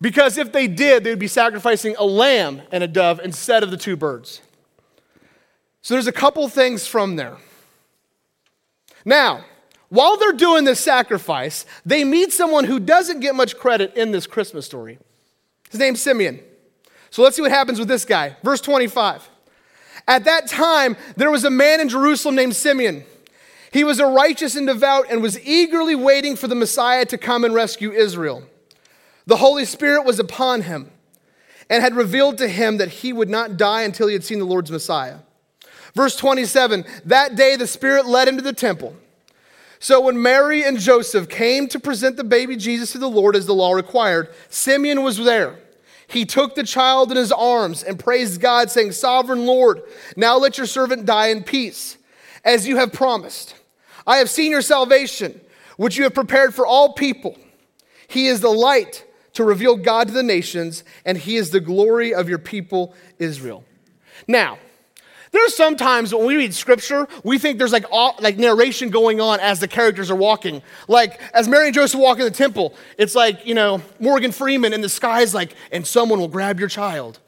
Because 0.00 0.38
if 0.38 0.52
they 0.52 0.66
did, 0.66 1.04
they 1.04 1.10
would 1.10 1.18
be 1.18 1.28
sacrificing 1.28 1.94
a 1.98 2.04
lamb 2.04 2.62
and 2.72 2.82
a 2.82 2.88
dove 2.88 3.20
instead 3.22 3.62
of 3.62 3.70
the 3.70 3.76
two 3.76 3.96
birds. 3.96 4.40
So 5.82 5.94
there's 5.94 6.06
a 6.06 6.12
couple 6.12 6.48
things 6.48 6.86
from 6.86 7.16
there. 7.16 7.36
Now, 9.04 9.44
while 9.88 10.16
they're 10.16 10.32
doing 10.32 10.64
this 10.64 10.80
sacrifice, 10.80 11.66
they 11.84 12.04
meet 12.04 12.32
someone 12.32 12.64
who 12.64 12.78
doesn't 12.78 13.20
get 13.20 13.34
much 13.34 13.56
credit 13.56 13.94
in 13.96 14.12
this 14.12 14.26
Christmas 14.26 14.64
story. 14.64 14.98
His 15.70 15.80
name's 15.80 16.00
Simeon. 16.00 16.40
So 17.10 17.22
let's 17.22 17.36
see 17.36 17.42
what 17.42 17.50
happens 17.50 17.78
with 17.78 17.88
this 17.88 18.04
guy. 18.04 18.36
Verse 18.42 18.60
25. 18.60 19.28
At 20.06 20.24
that 20.24 20.48
time, 20.48 20.96
there 21.16 21.30
was 21.30 21.44
a 21.44 21.50
man 21.50 21.80
in 21.80 21.88
Jerusalem 21.88 22.36
named 22.36 22.56
Simeon. 22.56 23.04
He 23.72 23.84
was 23.84 24.00
a 24.00 24.06
righteous 24.06 24.56
and 24.56 24.66
devout 24.66 25.06
and 25.10 25.22
was 25.22 25.38
eagerly 25.46 25.94
waiting 25.94 26.36
for 26.36 26.48
the 26.48 26.54
Messiah 26.54 27.04
to 27.06 27.18
come 27.18 27.44
and 27.44 27.54
rescue 27.54 27.92
Israel. 27.92 28.44
The 29.26 29.36
Holy 29.36 29.64
Spirit 29.64 30.04
was 30.04 30.18
upon 30.18 30.62
him 30.62 30.90
and 31.68 31.82
had 31.82 31.94
revealed 31.94 32.38
to 32.38 32.48
him 32.48 32.78
that 32.78 32.88
he 32.88 33.12
would 33.12 33.30
not 33.30 33.56
die 33.56 33.82
until 33.82 34.08
he 34.08 34.14
had 34.14 34.24
seen 34.24 34.38
the 34.38 34.44
Lord's 34.44 34.70
Messiah. 34.70 35.18
Verse 35.94 36.16
27 36.16 36.84
That 37.04 37.36
day 37.36 37.56
the 37.56 37.66
Spirit 37.66 38.06
led 38.06 38.28
him 38.28 38.36
to 38.36 38.42
the 38.42 38.52
temple. 38.52 38.94
So 39.78 40.00
when 40.02 40.20
Mary 40.20 40.62
and 40.62 40.78
Joseph 40.78 41.28
came 41.28 41.66
to 41.68 41.80
present 41.80 42.16
the 42.16 42.24
baby 42.24 42.56
Jesus 42.56 42.92
to 42.92 42.98
the 42.98 43.08
Lord 43.08 43.34
as 43.34 43.46
the 43.46 43.54
law 43.54 43.72
required, 43.72 44.28
Simeon 44.50 45.02
was 45.02 45.16
there. 45.16 45.58
He 46.06 46.26
took 46.26 46.54
the 46.54 46.64
child 46.64 47.10
in 47.10 47.16
his 47.16 47.32
arms 47.32 47.82
and 47.82 47.98
praised 47.98 48.40
God, 48.40 48.70
saying, 48.70 48.92
Sovereign 48.92 49.46
Lord, 49.46 49.80
now 50.16 50.36
let 50.36 50.58
your 50.58 50.66
servant 50.66 51.06
die 51.06 51.28
in 51.28 51.44
peace, 51.44 51.96
as 52.44 52.66
you 52.66 52.76
have 52.76 52.92
promised. 52.92 53.54
I 54.06 54.16
have 54.16 54.28
seen 54.28 54.50
your 54.50 54.60
salvation, 54.60 55.40
which 55.76 55.96
you 55.96 56.02
have 56.04 56.14
prepared 56.14 56.52
for 56.52 56.66
all 56.66 56.92
people. 56.92 57.38
He 58.08 58.26
is 58.26 58.40
the 58.40 58.50
light 58.50 59.04
to 59.40 59.44
reveal 59.44 59.74
God 59.74 60.08
to 60.08 60.12
the 60.12 60.22
nations, 60.22 60.84
and 61.06 61.16
he 61.16 61.36
is 61.36 61.48
the 61.48 61.60
glory 61.60 62.12
of 62.12 62.28
your 62.28 62.38
people, 62.38 62.94
Israel. 63.18 63.64
Now, 64.28 64.58
there's 65.32 65.56
sometimes 65.56 66.14
when 66.14 66.26
we 66.26 66.36
read 66.36 66.52
scripture, 66.52 67.08
we 67.24 67.38
think 67.38 67.56
there's 67.56 67.72
like, 67.72 67.86
all, 67.90 68.16
like 68.20 68.36
narration 68.36 68.90
going 68.90 69.18
on 69.18 69.40
as 69.40 69.58
the 69.58 69.66
characters 69.66 70.10
are 70.10 70.16
walking. 70.16 70.60
Like, 70.88 71.18
as 71.32 71.48
Mary 71.48 71.66
and 71.66 71.74
Joseph 71.74 71.98
walk 71.98 72.18
in 72.18 72.24
the 72.24 72.30
temple, 72.30 72.74
it's 72.98 73.14
like, 73.14 73.46
you 73.46 73.54
know, 73.54 73.80
Morgan 73.98 74.30
Freeman 74.30 74.74
in 74.74 74.82
the 74.82 74.90
sky 74.90 75.22
is 75.22 75.32
like, 75.32 75.54
and 75.72 75.86
someone 75.86 76.20
will 76.20 76.28
grab 76.28 76.60
your 76.60 76.68
child. 76.68 77.18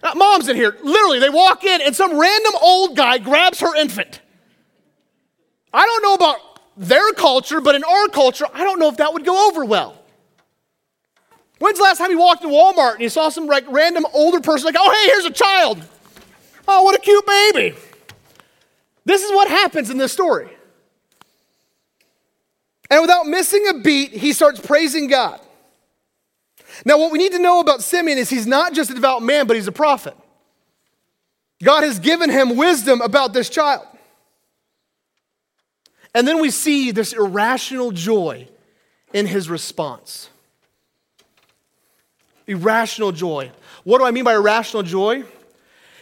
Now, 0.00 0.12
mom's 0.14 0.48
in 0.48 0.54
here. 0.54 0.76
Literally, 0.80 1.18
they 1.18 1.30
walk 1.30 1.64
in, 1.64 1.80
and 1.80 1.96
some 1.96 2.16
random 2.16 2.52
old 2.62 2.96
guy 2.96 3.18
grabs 3.18 3.58
her 3.58 3.74
infant. 3.74 4.20
I 5.74 5.84
don't 5.86 6.02
know 6.04 6.14
about 6.14 6.36
their 6.76 7.12
culture, 7.14 7.60
but 7.60 7.74
in 7.74 7.82
our 7.82 8.06
culture, 8.08 8.46
I 8.54 8.62
don't 8.62 8.78
know 8.78 8.88
if 8.88 8.98
that 8.98 9.12
would 9.12 9.24
go 9.24 9.48
over 9.48 9.64
well. 9.64 10.01
When's 11.62 11.78
the 11.78 11.84
last 11.84 11.98
time 11.98 12.10
you 12.10 12.18
walked 12.18 12.42
in 12.42 12.50
Walmart 12.50 12.94
and 12.94 13.02
you 13.02 13.08
saw 13.08 13.28
some 13.28 13.46
like 13.46 13.64
random 13.68 14.04
older 14.12 14.40
person 14.40 14.66
like, 14.66 14.74
oh 14.76 14.90
hey, 14.90 15.06
here's 15.12 15.26
a 15.26 15.30
child. 15.30 15.80
Oh, 16.66 16.82
what 16.82 16.96
a 16.96 16.98
cute 16.98 17.24
baby. 17.24 17.76
This 19.04 19.22
is 19.22 19.30
what 19.30 19.46
happens 19.46 19.88
in 19.88 19.96
this 19.96 20.12
story. 20.12 20.48
And 22.90 23.00
without 23.00 23.26
missing 23.28 23.64
a 23.68 23.74
beat, 23.78 24.10
he 24.10 24.32
starts 24.32 24.58
praising 24.58 25.06
God. 25.06 25.38
Now, 26.84 26.98
what 26.98 27.12
we 27.12 27.18
need 27.18 27.30
to 27.30 27.38
know 27.38 27.60
about 27.60 27.80
Simeon 27.80 28.18
is 28.18 28.28
he's 28.28 28.46
not 28.46 28.74
just 28.74 28.90
a 28.90 28.94
devout 28.94 29.22
man, 29.22 29.46
but 29.46 29.54
he's 29.54 29.68
a 29.68 29.72
prophet. 29.72 30.16
God 31.62 31.84
has 31.84 32.00
given 32.00 32.28
him 32.28 32.56
wisdom 32.56 33.00
about 33.00 33.34
this 33.34 33.48
child. 33.48 33.86
And 36.12 36.26
then 36.26 36.40
we 36.40 36.50
see 36.50 36.90
this 36.90 37.12
irrational 37.12 37.92
joy 37.92 38.48
in 39.12 39.26
his 39.26 39.48
response. 39.48 40.28
Irrational 42.46 43.12
joy. 43.12 43.50
What 43.84 43.98
do 43.98 44.04
I 44.04 44.10
mean 44.10 44.24
by 44.24 44.34
irrational 44.34 44.82
joy? 44.82 45.24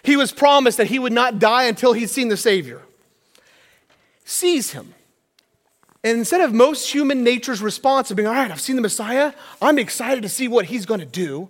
He 0.03 0.17
was 0.17 0.33
promised 0.33 0.79
that 0.79 0.87
he 0.87 0.99
would 0.99 1.13
not 1.13 1.39
die 1.39 1.65
until 1.65 1.93
he'd 1.93 2.11
seen 2.11 2.29
the 2.29 2.37
Savior. 2.37 2.81
Sees 4.25 4.73
him. 4.73 4.95
And 6.03 6.19
instead 6.19 6.41
of 6.41 6.55
most 6.55 6.91
human 6.91 7.23
nature's 7.23 7.61
response 7.61 8.11
of 8.11 8.17
being, 8.17 8.27
all 8.27 8.35
right, 8.35 8.51
I've 8.51 8.61
seen 8.61 8.77
the 8.77 8.83
Messiah, 8.83 9.35
I'm 9.61 9.79
excited 9.79 10.23
to 10.23 10.29
see 10.29 10.49
what 10.49 10.65
he's 10.65 10.87
going 10.87 11.01
to 11.01 11.07
do, 11.07 11.49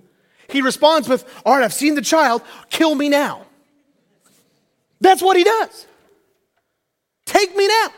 he 0.48 0.60
responds 0.60 1.08
with, 1.08 1.24
all 1.46 1.54
right, 1.54 1.64
I've 1.64 1.72
seen 1.72 1.94
the 1.94 2.02
child, 2.02 2.42
kill 2.68 2.94
me 2.96 3.08
now. 3.08 3.46
That's 5.00 5.22
what 5.22 5.36
he 5.36 5.44
does. 5.44 5.86
Take 7.26 7.54
me 7.56 7.68
now. 7.68 7.88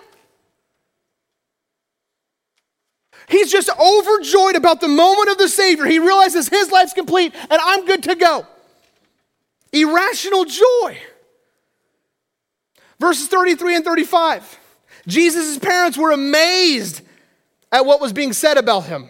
He's 3.28 3.50
just 3.50 3.70
overjoyed 3.78 4.56
about 4.56 4.80
the 4.80 4.88
moment 4.88 5.30
of 5.30 5.38
the 5.38 5.48
Savior. 5.48 5.86
He 5.86 5.98
realizes 5.98 6.48
his 6.48 6.70
life's 6.70 6.92
complete 6.92 7.34
and 7.34 7.60
I'm 7.60 7.86
good 7.86 8.02
to 8.04 8.14
go. 8.14 8.46
Irrational 9.72 10.44
joy. 10.44 10.98
Verses 12.98 13.28
33 13.28 13.76
and 13.76 13.84
35. 13.84 14.58
Jesus' 15.06 15.58
parents 15.58 15.98
were 15.98 16.12
amazed 16.12 17.02
at 17.72 17.86
what 17.86 18.00
was 18.00 18.12
being 18.12 18.32
said 18.32 18.58
about 18.58 18.84
him. 18.84 19.08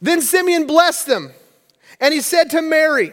Then 0.00 0.20
Simeon 0.20 0.66
blessed 0.66 1.06
them, 1.06 1.32
and 2.00 2.14
he 2.14 2.20
said 2.20 2.50
to 2.50 2.62
Mary, 2.62 3.12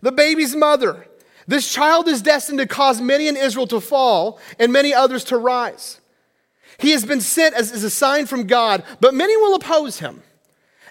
the 0.00 0.12
baby's 0.12 0.54
mother, 0.54 1.06
This 1.46 1.72
child 1.72 2.08
is 2.08 2.22
destined 2.22 2.58
to 2.58 2.66
cause 2.66 3.00
many 3.00 3.28
in 3.28 3.36
Israel 3.36 3.66
to 3.68 3.80
fall 3.80 4.38
and 4.58 4.72
many 4.72 4.94
others 4.94 5.24
to 5.24 5.38
rise. 5.38 6.00
He 6.78 6.92
has 6.92 7.04
been 7.04 7.20
sent 7.20 7.54
as, 7.54 7.72
as 7.72 7.84
a 7.84 7.90
sign 7.90 8.26
from 8.26 8.46
God, 8.46 8.84
but 9.00 9.12
many 9.12 9.36
will 9.36 9.54
oppose 9.54 9.98
him. 9.98 10.22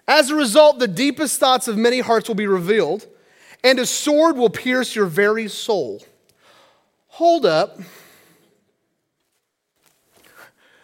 As 0.07 0.29
a 0.29 0.35
result, 0.35 0.79
the 0.79 0.87
deepest 0.87 1.39
thoughts 1.39 1.67
of 1.67 1.77
many 1.77 1.99
hearts 1.99 2.27
will 2.27 2.35
be 2.35 2.47
revealed, 2.47 3.07
and 3.63 3.79
a 3.79 3.85
sword 3.85 4.37
will 4.37 4.49
pierce 4.49 4.95
your 4.95 5.05
very 5.05 5.47
soul. 5.47 6.01
Hold 7.07 7.45
up. 7.45 7.79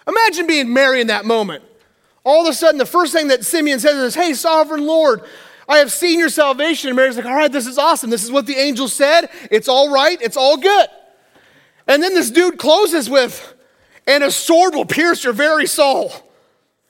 Imagine 0.08 0.48
being 0.48 0.74
Mary 0.74 1.00
in 1.00 1.08
that 1.08 1.26
moment. 1.26 1.64
All 2.26 2.42
of 2.42 2.50
a 2.50 2.54
sudden, 2.54 2.78
the 2.78 2.86
first 2.86 3.14
thing 3.14 3.28
that 3.28 3.46
Simeon 3.46 3.80
says 3.80 3.96
is, 3.96 4.16
Hey, 4.16 4.34
sovereign 4.34 4.86
Lord, 4.86 5.24
I 5.68 5.78
have 5.78 5.92
seen 5.92 6.20
your 6.20 6.30
salvation. 6.30 6.90
And 6.90 6.96
Mary's 6.96 7.16
like, 7.16 7.26
All 7.26 7.36
right, 7.36 7.52
this 7.52 7.68
is 7.68 7.78
awesome. 7.78 8.10
This 8.10 8.24
is 8.24 8.32
what 8.32 8.46
the 8.46 8.56
angel 8.56 8.88
said. 8.88 9.30
It's 9.52 9.68
all 9.68 9.92
right. 9.92 10.22
It's 10.22 10.38
all 10.38 10.58
good. 10.58 10.88
And 11.88 12.02
then 12.02 12.14
this 12.14 12.32
dude 12.32 12.58
closes 12.58 13.10
with, 13.10 13.54
and 14.08 14.24
a 14.24 14.32
sword 14.32 14.76
will 14.76 14.86
pierce 14.86 15.24
your 15.24 15.34
very 15.34 15.68
soul. 15.68 16.12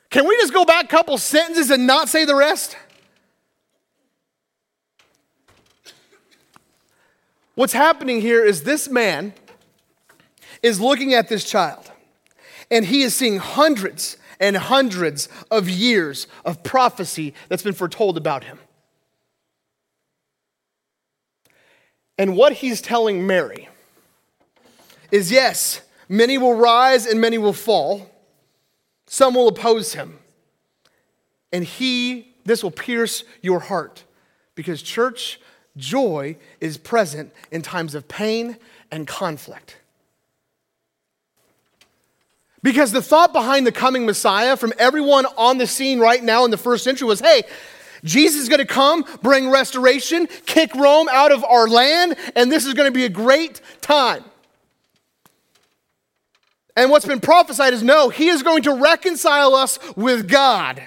Can 0.10 0.28
we 0.28 0.36
just 0.38 0.54
go 0.54 0.66
back 0.66 0.86
a 0.86 0.88
couple 0.88 1.18
sentences 1.18 1.72
and 1.72 1.88
not 1.88 2.10
say 2.10 2.26
the 2.26 2.36
rest? 2.36 2.78
What's 7.56 7.74
happening 7.74 8.22
here 8.22 8.44
is 8.44 8.64
this 8.64 8.90
man 8.90 9.34
is 10.64 10.80
looking 10.80 11.14
at 11.14 11.30
this 11.30 11.44
child, 11.44 11.92
and 12.72 12.86
he 12.86 13.04
is 13.04 13.16
seeing 13.16 13.38
hundreds 13.38 14.18
and 14.40 14.58
hundreds 14.58 15.30
of 15.52 15.70
years 15.70 16.28
of 16.46 16.64
prophecy 16.64 17.34
that's 17.50 17.64
been 17.64 17.74
foretold 17.74 18.18
about 18.18 18.44
him. 18.44 18.60
And 22.18 22.36
what 22.36 22.54
he's 22.54 22.82
telling 22.82 23.26
Mary 23.26 23.70
is 25.12 25.32
yes, 25.32 25.82
Many 26.10 26.38
will 26.38 26.56
rise 26.56 27.06
and 27.06 27.20
many 27.20 27.38
will 27.38 27.54
fall. 27.54 28.10
Some 29.06 29.36
will 29.36 29.48
oppose 29.48 29.94
him. 29.94 30.20
And 31.52 31.64
he, 31.64 32.34
this 32.46 32.64
will 32.64 32.72
pierce 32.72 33.24
your 33.42 33.60
heart. 33.60 34.04
Because, 34.56 34.82
church, 34.82 35.40
joy 35.78 36.38
is 36.60 36.78
present 36.78 37.32
in 37.52 37.62
times 37.62 37.96
of 37.96 38.08
pain 38.08 38.58
and 38.92 39.08
conflict. 39.08 39.78
Because 42.62 42.92
the 42.92 43.02
thought 43.02 43.34
behind 43.34 43.68
the 43.68 43.72
coming 43.72 44.06
Messiah 44.06 44.56
from 44.56 44.74
everyone 44.80 45.26
on 45.38 45.58
the 45.58 45.68
scene 45.68 46.00
right 46.00 46.24
now 46.24 46.46
in 46.46 46.52
the 46.52 46.58
first 46.58 46.84
century 46.84 47.08
was 47.08 47.20
hey, 47.20 47.44
Jesus 48.04 48.42
is 48.42 48.50
going 48.50 48.60
to 48.60 48.66
come, 48.66 49.06
bring 49.22 49.50
restoration, 49.50 50.28
kick 50.46 50.74
Rome 50.76 51.08
out 51.12 51.32
of 51.32 51.44
our 51.44 51.68
land, 51.68 52.16
and 52.36 52.52
this 52.52 52.66
is 52.66 52.74
going 52.74 52.88
to 52.88 52.94
be 52.94 53.06
a 53.06 53.10
great 53.10 53.62
time. 53.82 54.24
And 56.76 56.90
what's 56.90 57.06
been 57.06 57.20
prophesied 57.20 57.74
is 57.74 57.84
no, 57.84 58.10
he 58.10 58.30
is 58.30 58.44
going 58.44 58.64
to 58.64 58.74
reconcile 58.74 59.54
us 59.54 59.78
with 59.96 60.28
God. 60.28 60.82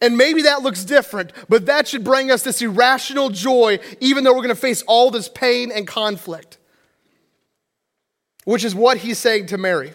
And 0.00 0.16
maybe 0.16 0.42
that 0.42 0.62
looks 0.62 0.84
different, 0.84 1.32
but 1.48 1.66
that 1.66 1.88
should 1.88 2.04
bring 2.04 2.30
us 2.30 2.42
this 2.42 2.60
irrational 2.60 3.30
joy, 3.30 3.78
even 4.00 4.24
though 4.24 4.32
we're 4.32 4.42
going 4.42 4.48
to 4.48 4.54
face 4.54 4.82
all 4.82 5.10
this 5.10 5.28
pain 5.28 5.72
and 5.72 5.86
conflict. 5.86 6.58
Which 8.44 8.64
is 8.64 8.74
what 8.74 8.98
he's 8.98 9.18
saying 9.18 9.46
to 9.46 9.58
Mary. 9.58 9.92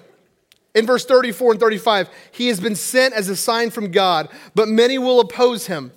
In 0.74 0.86
verse 0.86 1.06
34 1.06 1.52
and 1.52 1.60
35, 1.60 2.10
he 2.32 2.48
has 2.48 2.60
been 2.60 2.76
sent 2.76 3.14
as 3.14 3.30
a 3.30 3.36
sign 3.36 3.70
from 3.70 3.92
God, 3.92 4.30
but 4.56 4.68
many 4.68 4.98
will 4.98 5.20
oppose 5.20 5.68
him. 5.68 5.92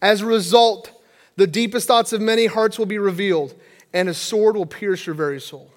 As 0.00 0.22
a 0.22 0.26
result, 0.26 0.92
the 1.36 1.46
deepest 1.46 1.86
thoughts 1.86 2.12
of 2.12 2.20
many 2.20 2.46
hearts 2.46 2.78
will 2.78 2.86
be 2.86 2.98
revealed, 2.98 3.54
and 3.92 4.08
a 4.08 4.14
sword 4.14 4.56
will 4.56 4.66
pierce 4.66 5.04
your 5.04 5.14
very 5.14 5.40
soul. 5.40 5.70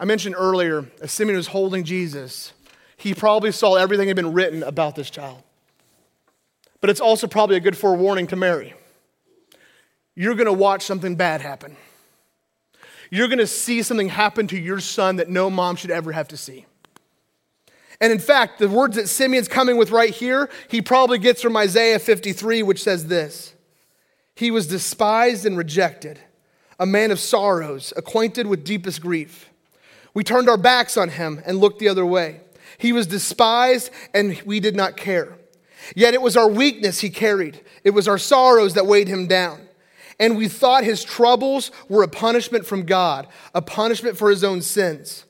I 0.00 0.06
mentioned 0.06 0.34
earlier, 0.38 0.86
as 1.02 1.12
Simeon 1.12 1.36
was 1.36 1.48
holding 1.48 1.84
Jesus, 1.84 2.54
he 2.96 3.12
probably 3.12 3.52
saw 3.52 3.74
everything 3.74 4.08
had 4.08 4.16
been 4.16 4.32
written 4.32 4.62
about 4.62 4.96
this 4.96 5.10
child. 5.10 5.42
But 6.80 6.88
it's 6.88 7.02
also 7.02 7.26
probably 7.26 7.56
a 7.56 7.60
good 7.60 7.76
forewarning 7.76 8.26
to 8.28 8.36
Mary. 8.36 8.72
You're 10.14 10.34
going 10.34 10.46
to 10.46 10.54
watch 10.54 10.82
something 10.84 11.16
bad 11.16 11.42
happen. 11.42 11.76
You're 13.10 13.28
going 13.28 13.40
to 13.40 13.46
see 13.46 13.82
something 13.82 14.08
happen 14.08 14.46
to 14.46 14.58
your 14.58 14.80
son 14.80 15.16
that 15.16 15.28
no 15.28 15.50
mom 15.50 15.76
should 15.76 15.90
ever 15.90 16.12
have 16.12 16.28
to 16.28 16.36
see. 16.38 16.64
And 18.00 18.10
in 18.10 18.18
fact, 18.18 18.58
the 18.58 18.70
words 18.70 18.96
that 18.96 19.06
Simeon's 19.06 19.48
coming 19.48 19.76
with 19.76 19.90
right 19.90 20.14
here, 20.14 20.48
he 20.68 20.80
probably 20.80 21.18
gets 21.18 21.42
from 21.42 21.58
Isaiah 21.58 21.98
53, 21.98 22.62
which 22.62 22.82
says 22.82 23.08
this 23.08 23.52
He 24.34 24.50
was 24.50 24.66
despised 24.66 25.44
and 25.44 25.58
rejected 25.58 26.18
a 26.78 26.86
man 26.86 27.10
of 27.10 27.20
sorrows, 27.20 27.92
acquainted 27.98 28.46
with 28.46 28.64
deepest 28.64 29.02
grief. 29.02 29.49
We 30.14 30.24
turned 30.24 30.48
our 30.48 30.56
backs 30.56 30.96
on 30.96 31.10
him 31.10 31.42
and 31.46 31.58
looked 31.58 31.78
the 31.78 31.88
other 31.88 32.06
way. 32.06 32.40
He 32.78 32.92
was 32.92 33.06
despised, 33.06 33.90
and 34.14 34.40
we 34.44 34.60
did 34.60 34.74
not 34.74 34.96
care. 34.96 35.36
Yet 35.94 36.14
it 36.14 36.22
was 36.22 36.36
our 36.36 36.48
weakness 36.48 37.00
he 37.00 37.10
carried, 37.10 37.60
it 37.84 37.90
was 37.90 38.08
our 38.08 38.18
sorrows 38.18 38.74
that 38.74 38.86
weighed 38.86 39.08
him 39.08 39.26
down. 39.26 39.68
And 40.18 40.36
we 40.36 40.48
thought 40.48 40.84
his 40.84 41.02
troubles 41.02 41.70
were 41.88 42.02
a 42.02 42.08
punishment 42.08 42.66
from 42.66 42.84
God, 42.84 43.26
a 43.54 43.62
punishment 43.62 44.18
for 44.18 44.28
his 44.28 44.44
own 44.44 44.60
sins. 44.60 45.24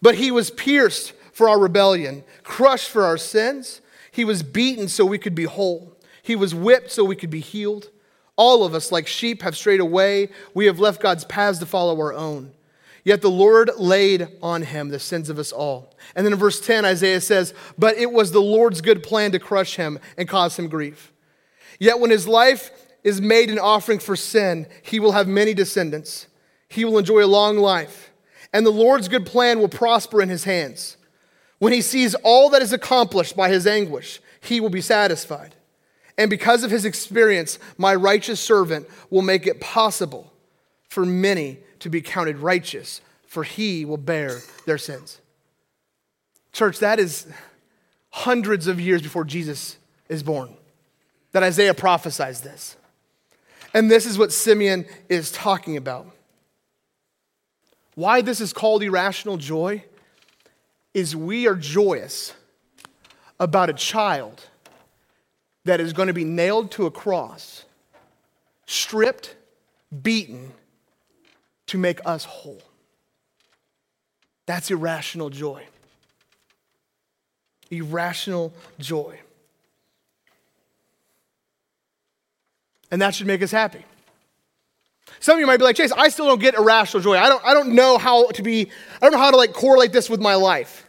But 0.00 0.14
he 0.14 0.30
was 0.30 0.50
pierced 0.50 1.12
for 1.32 1.48
our 1.48 1.58
rebellion, 1.58 2.24
crushed 2.42 2.88
for 2.88 3.04
our 3.04 3.18
sins. 3.18 3.82
He 4.10 4.24
was 4.24 4.42
beaten 4.42 4.88
so 4.88 5.04
we 5.04 5.18
could 5.18 5.34
be 5.34 5.44
whole. 5.44 5.94
He 6.22 6.36
was 6.36 6.54
whipped 6.54 6.90
so 6.90 7.04
we 7.04 7.16
could 7.16 7.28
be 7.28 7.40
healed. 7.40 7.90
All 8.36 8.64
of 8.64 8.74
us, 8.74 8.90
like 8.90 9.06
sheep, 9.06 9.42
have 9.42 9.56
strayed 9.56 9.80
away. 9.80 10.30
We 10.54 10.66
have 10.66 10.78
left 10.78 11.02
God's 11.02 11.24
paths 11.24 11.58
to 11.58 11.66
follow 11.66 11.96
our 11.98 12.14
own. 12.14 12.52
Yet 13.04 13.20
the 13.20 13.30
Lord 13.30 13.70
laid 13.76 14.28
on 14.42 14.62
him 14.62 14.88
the 14.88 14.98
sins 14.98 15.28
of 15.28 15.38
us 15.38 15.52
all. 15.52 15.94
And 16.16 16.24
then 16.24 16.32
in 16.32 16.38
verse 16.38 16.58
10, 16.58 16.86
Isaiah 16.86 17.20
says, 17.20 17.52
But 17.78 17.98
it 17.98 18.10
was 18.10 18.32
the 18.32 18.40
Lord's 18.40 18.80
good 18.80 19.02
plan 19.02 19.30
to 19.32 19.38
crush 19.38 19.76
him 19.76 19.98
and 20.16 20.26
cause 20.26 20.58
him 20.58 20.68
grief. 20.68 21.12
Yet 21.78 22.00
when 22.00 22.10
his 22.10 22.26
life 22.26 22.70
is 23.02 23.20
made 23.20 23.50
an 23.50 23.58
offering 23.58 23.98
for 23.98 24.16
sin, 24.16 24.66
he 24.82 24.98
will 24.98 25.12
have 25.12 25.28
many 25.28 25.52
descendants. 25.52 26.28
He 26.68 26.86
will 26.86 26.96
enjoy 26.96 27.22
a 27.22 27.26
long 27.26 27.58
life. 27.58 28.10
And 28.54 28.64
the 28.64 28.70
Lord's 28.70 29.08
good 29.08 29.26
plan 29.26 29.58
will 29.58 29.68
prosper 29.68 30.22
in 30.22 30.30
his 30.30 30.44
hands. 30.44 30.96
When 31.58 31.74
he 31.74 31.82
sees 31.82 32.14
all 32.16 32.48
that 32.50 32.62
is 32.62 32.72
accomplished 32.72 33.36
by 33.36 33.50
his 33.50 33.66
anguish, 33.66 34.20
he 34.40 34.60
will 34.60 34.70
be 34.70 34.80
satisfied. 34.80 35.54
And 36.16 36.30
because 36.30 36.64
of 36.64 36.70
his 36.70 36.84
experience, 36.84 37.58
my 37.76 37.94
righteous 37.94 38.40
servant 38.40 38.88
will 39.10 39.22
make 39.22 39.46
it 39.46 39.60
possible 39.60 40.32
for 40.88 41.04
many 41.04 41.58
to 41.84 41.90
be 41.90 42.00
counted 42.00 42.38
righteous, 42.38 43.02
for 43.26 43.44
he 43.44 43.84
will 43.84 43.98
bear 43.98 44.40
their 44.64 44.78
sins. 44.78 45.20
Church, 46.50 46.78
that 46.78 46.98
is 46.98 47.26
hundreds 48.08 48.66
of 48.66 48.80
years 48.80 49.02
before 49.02 49.22
Jesus 49.22 49.76
is 50.08 50.22
born 50.22 50.56
that 51.32 51.42
Isaiah 51.42 51.74
prophesies 51.74 52.40
this. 52.40 52.76
And 53.74 53.90
this 53.90 54.06
is 54.06 54.16
what 54.16 54.32
Simeon 54.32 54.86
is 55.10 55.30
talking 55.30 55.76
about. 55.76 56.06
Why 57.96 58.22
this 58.22 58.40
is 58.40 58.54
called 58.54 58.82
irrational 58.82 59.36
joy 59.36 59.84
is 60.94 61.14
we 61.14 61.46
are 61.46 61.54
joyous 61.54 62.32
about 63.38 63.68
a 63.68 63.74
child 63.74 64.42
that 65.64 65.80
is 65.80 65.92
going 65.92 66.08
to 66.08 66.14
be 66.14 66.24
nailed 66.24 66.70
to 66.70 66.86
a 66.86 66.90
cross, 66.90 67.66
stripped, 68.64 69.36
beaten 70.02 70.52
to 71.74 71.78
make 71.78 72.00
us 72.06 72.24
whole. 72.24 72.62
That's 74.46 74.70
irrational 74.70 75.28
joy. 75.28 75.66
Irrational 77.68 78.52
joy. 78.78 79.18
And 82.92 83.02
that 83.02 83.16
should 83.16 83.26
make 83.26 83.42
us 83.42 83.50
happy. 83.50 83.84
Some 85.18 85.34
of 85.34 85.40
you 85.40 85.48
might 85.48 85.56
be 85.56 85.64
like, 85.64 85.74
Chase, 85.74 85.90
I 85.90 86.10
still 86.10 86.26
don't 86.26 86.40
get 86.40 86.54
irrational 86.54 87.02
joy. 87.02 87.18
I 87.18 87.28
don't, 87.28 87.44
I 87.44 87.52
don't 87.54 87.74
know 87.74 87.98
how 87.98 88.28
to 88.28 88.42
be, 88.44 88.70
I 88.94 89.00
don't 89.00 89.10
know 89.10 89.18
how 89.18 89.32
to 89.32 89.36
like 89.36 89.52
correlate 89.52 89.92
this 89.92 90.08
with 90.08 90.20
my 90.20 90.36
life. 90.36 90.86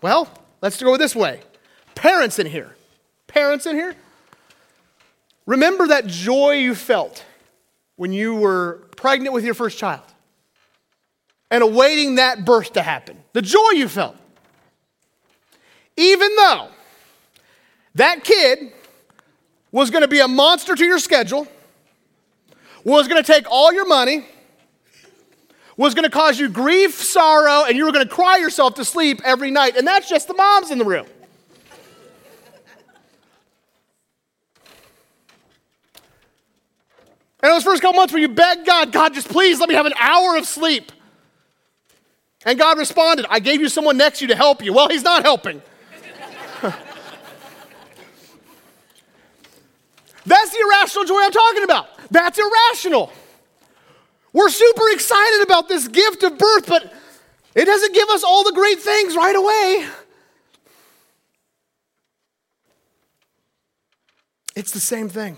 Well, 0.00 0.28
let's 0.62 0.80
go 0.80 0.96
this 0.96 1.16
way. 1.16 1.40
Parents 1.96 2.38
in 2.38 2.46
here. 2.46 2.76
Parents 3.26 3.66
in 3.66 3.74
here. 3.74 3.96
Remember 5.44 5.88
that 5.88 6.06
joy 6.06 6.52
you 6.52 6.76
felt 6.76 7.24
when 7.96 8.12
you 8.12 8.34
were 8.34 8.86
pregnant 8.96 9.34
with 9.34 9.44
your 9.44 9.54
first 9.54 9.78
child 9.78 10.02
and 11.50 11.62
awaiting 11.62 12.16
that 12.16 12.44
birth 12.44 12.72
to 12.72 12.82
happen. 12.82 13.22
The 13.32 13.42
joy 13.42 13.70
you 13.74 13.88
felt. 13.88 14.16
Even 15.96 16.34
though 16.36 16.68
that 17.94 18.24
kid 18.24 18.72
was 19.70 19.90
going 19.90 20.02
to 20.02 20.08
be 20.08 20.20
a 20.20 20.28
monster 20.28 20.74
to 20.74 20.84
your 20.84 20.98
schedule, 20.98 21.46
was 22.84 23.08
going 23.08 23.22
to 23.22 23.32
take 23.32 23.46
all 23.50 23.72
your 23.72 23.86
money, 23.86 24.26
was 25.76 25.94
going 25.94 26.04
to 26.04 26.10
cause 26.10 26.38
you 26.38 26.48
grief, 26.48 26.94
sorrow, 27.02 27.64
and 27.64 27.76
you 27.76 27.84
were 27.84 27.92
going 27.92 28.06
to 28.06 28.12
cry 28.12 28.36
yourself 28.38 28.74
to 28.74 28.84
sleep 28.84 29.20
every 29.24 29.50
night. 29.50 29.76
And 29.76 29.86
that's 29.86 30.08
just 30.08 30.28
the 30.28 30.34
moms 30.34 30.70
in 30.70 30.78
the 30.78 30.84
room. 30.84 31.06
And 37.44 37.52
those 37.52 37.62
first 37.62 37.82
couple 37.82 37.98
months 37.98 38.10
where 38.10 38.22
you 38.22 38.28
begged 38.28 38.64
God, 38.64 38.90
God, 38.90 39.12
just 39.12 39.28
please 39.28 39.60
let 39.60 39.68
me 39.68 39.74
have 39.74 39.84
an 39.84 39.92
hour 40.00 40.34
of 40.38 40.46
sleep. 40.46 40.90
And 42.46 42.58
God 42.58 42.78
responded, 42.78 43.26
I 43.28 43.38
gave 43.38 43.60
you 43.60 43.68
someone 43.68 43.98
next 43.98 44.20
to 44.20 44.24
you 44.24 44.28
to 44.28 44.34
help 44.34 44.64
you. 44.64 44.72
Well, 44.72 44.88
he's 44.88 45.02
not 45.02 45.24
helping. 45.24 45.60
That's 46.62 46.80
the 50.24 50.58
irrational 50.66 51.04
joy 51.04 51.20
I'm 51.20 51.32
talking 51.32 51.64
about. 51.64 51.88
That's 52.10 52.38
irrational. 52.38 53.12
We're 54.32 54.48
super 54.48 54.88
excited 54.92 55.42
about 55.42 55.68
this 55.68 55.86
gift 55.86 56.22
of 56.22 56.38
birth, 56.38 56.66
but 56.66 56.90
it 57.54 57.66
doesn't 57.66 57.92
give 57.92 58.08
us 58.08 58.24
all 58.24 58.44
the 58.44 58.52
great 58.52 58.78
things 58.78 59.16
right 59.16 59.36
away. 59.36 59.86
It's 64.56 64.70
the 64.70 64.80
same 64.80 65.10
thing. 65.10 65.36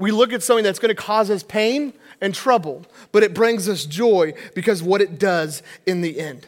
We 0.00 0.12
look 0.12 0.32
at 0.32 0.42
something 0.42 0.64
that's 0.64 0.78
going 0.78 0.88
to 0.88 1.00
cause 1.00 1.30
us 1.30 1.42
pain 1.42 1.92
and 2.22 2.34
trouble, 2.34 2.86
but 3.12 3.22
it 3.22 3.34
brings 3.34 3.68
us 3.68 3.84
joy 3.84 4.32
because 4.54 4.82
what 4.82 5.02
it 5.02 5.18
does 5.18 5.62
in 5.86 6.00
the 6.00 6.18
end. 6.18 6.46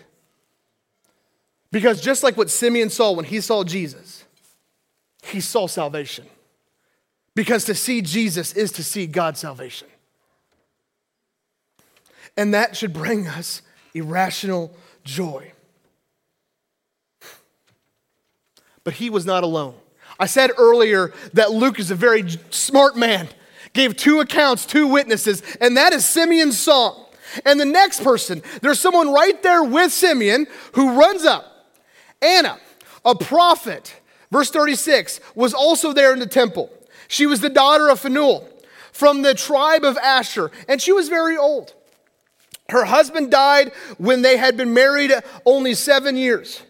Because 1.71 2.01
just 2.01 2.23
like 2.23 2.39
what 2.39 2.49
Simeon 2.49 2.89
saw 2.89 3.13
when 3.13 3.27
he 3.27 3.43
saw 3.43 3.63
Jesus, 3.63 4.25
he 5.23 5.39
saw 5.39 5.67
salvation. 5.67 6.25
Because 7.35 7.67
to 7.67 7.75
see 7.75 8.01
Jesus 8.01 8.55
is 8.55 8.73
to 8.73 8.83
see 8.83 9.07
God's 9.07 9.41
salvation. 9.41 9.89
And 12.39 12.55
that 12.55 12.75
should 12.75 12.95
bring 12.95 13.29
us 13.29 13.61
irrational 13.93 14.75
joy. 15.05 15.53
But 18.83 18.95
he 18.95 19.11
was 19.11 19.27
not 19.27 19.45
alone. 19.45 19.75
I 20.19 20.25
said 20.25 20.53
earlier 20.57 21.13
that 21.35 21.53
Luke 21.53 21.79
is 21.79 21.91
a 21.91 21.95
very 21.95 22.25
smart 22.49 22.97
man 22.97 23.29
gave 23.73 23.97
two 23.97 24.21
accounts, 24.21 24.67
two 24.67 24.87
witnesses, 24.87 25.43
and 25.61 25.77
that 25.77 25.93
is 25.93 26.09
Simeon's 26.09 26.59
song. 26.59 27.07
And 27.45 27.59
the 27.59 27.65
next 27.65 28.03
person, 28.05 28.43
there's 28.61 28.79
someone 28.79 29.13
right 29.13 29.43
there 29.43 29.65
with 29.65 29.93
Simeon 29.93 30.47
who 30.75 30.99
runs 30.99 31.25
up. 31.25 31.69
Anna, 32.21 32.59
a 33.05 33.15
prophet, 33.15 34.01
verse 34.31 34.51
36, 34.51 35.21
was 35.35 35.55
also 35.55 35.93
there 35.93 36.13
in 36.13 36.19
the 36.19 36.27
temple. 36.27 36.71
She 37.09 37.27
was 37.27 37.41
the 37.41 37.49
daughter 37.49 37.89
of 37.89 38.01
Phanuel 38.01 38.49
from 38.93 39.23
the 39.23 39.35
tribe 39.35 39.85
of 39.85 39.97
Asher, 39.99 40.51
and 40.69 40.81
she 40.81 40.93
was 40.93 41.09
very 41.09 41.37
old. 41.37 41.75
Her 42.69 42.85
husband 42.85 43.31
died 43.31 43.73
when 43.99 44.23
they 44.23 44.37
had 44.37 44.57
been 44.57 44.73
married 44.73 45.13
only 45.45 45.75
seven 45.75 46.17
years. 46.17 46.63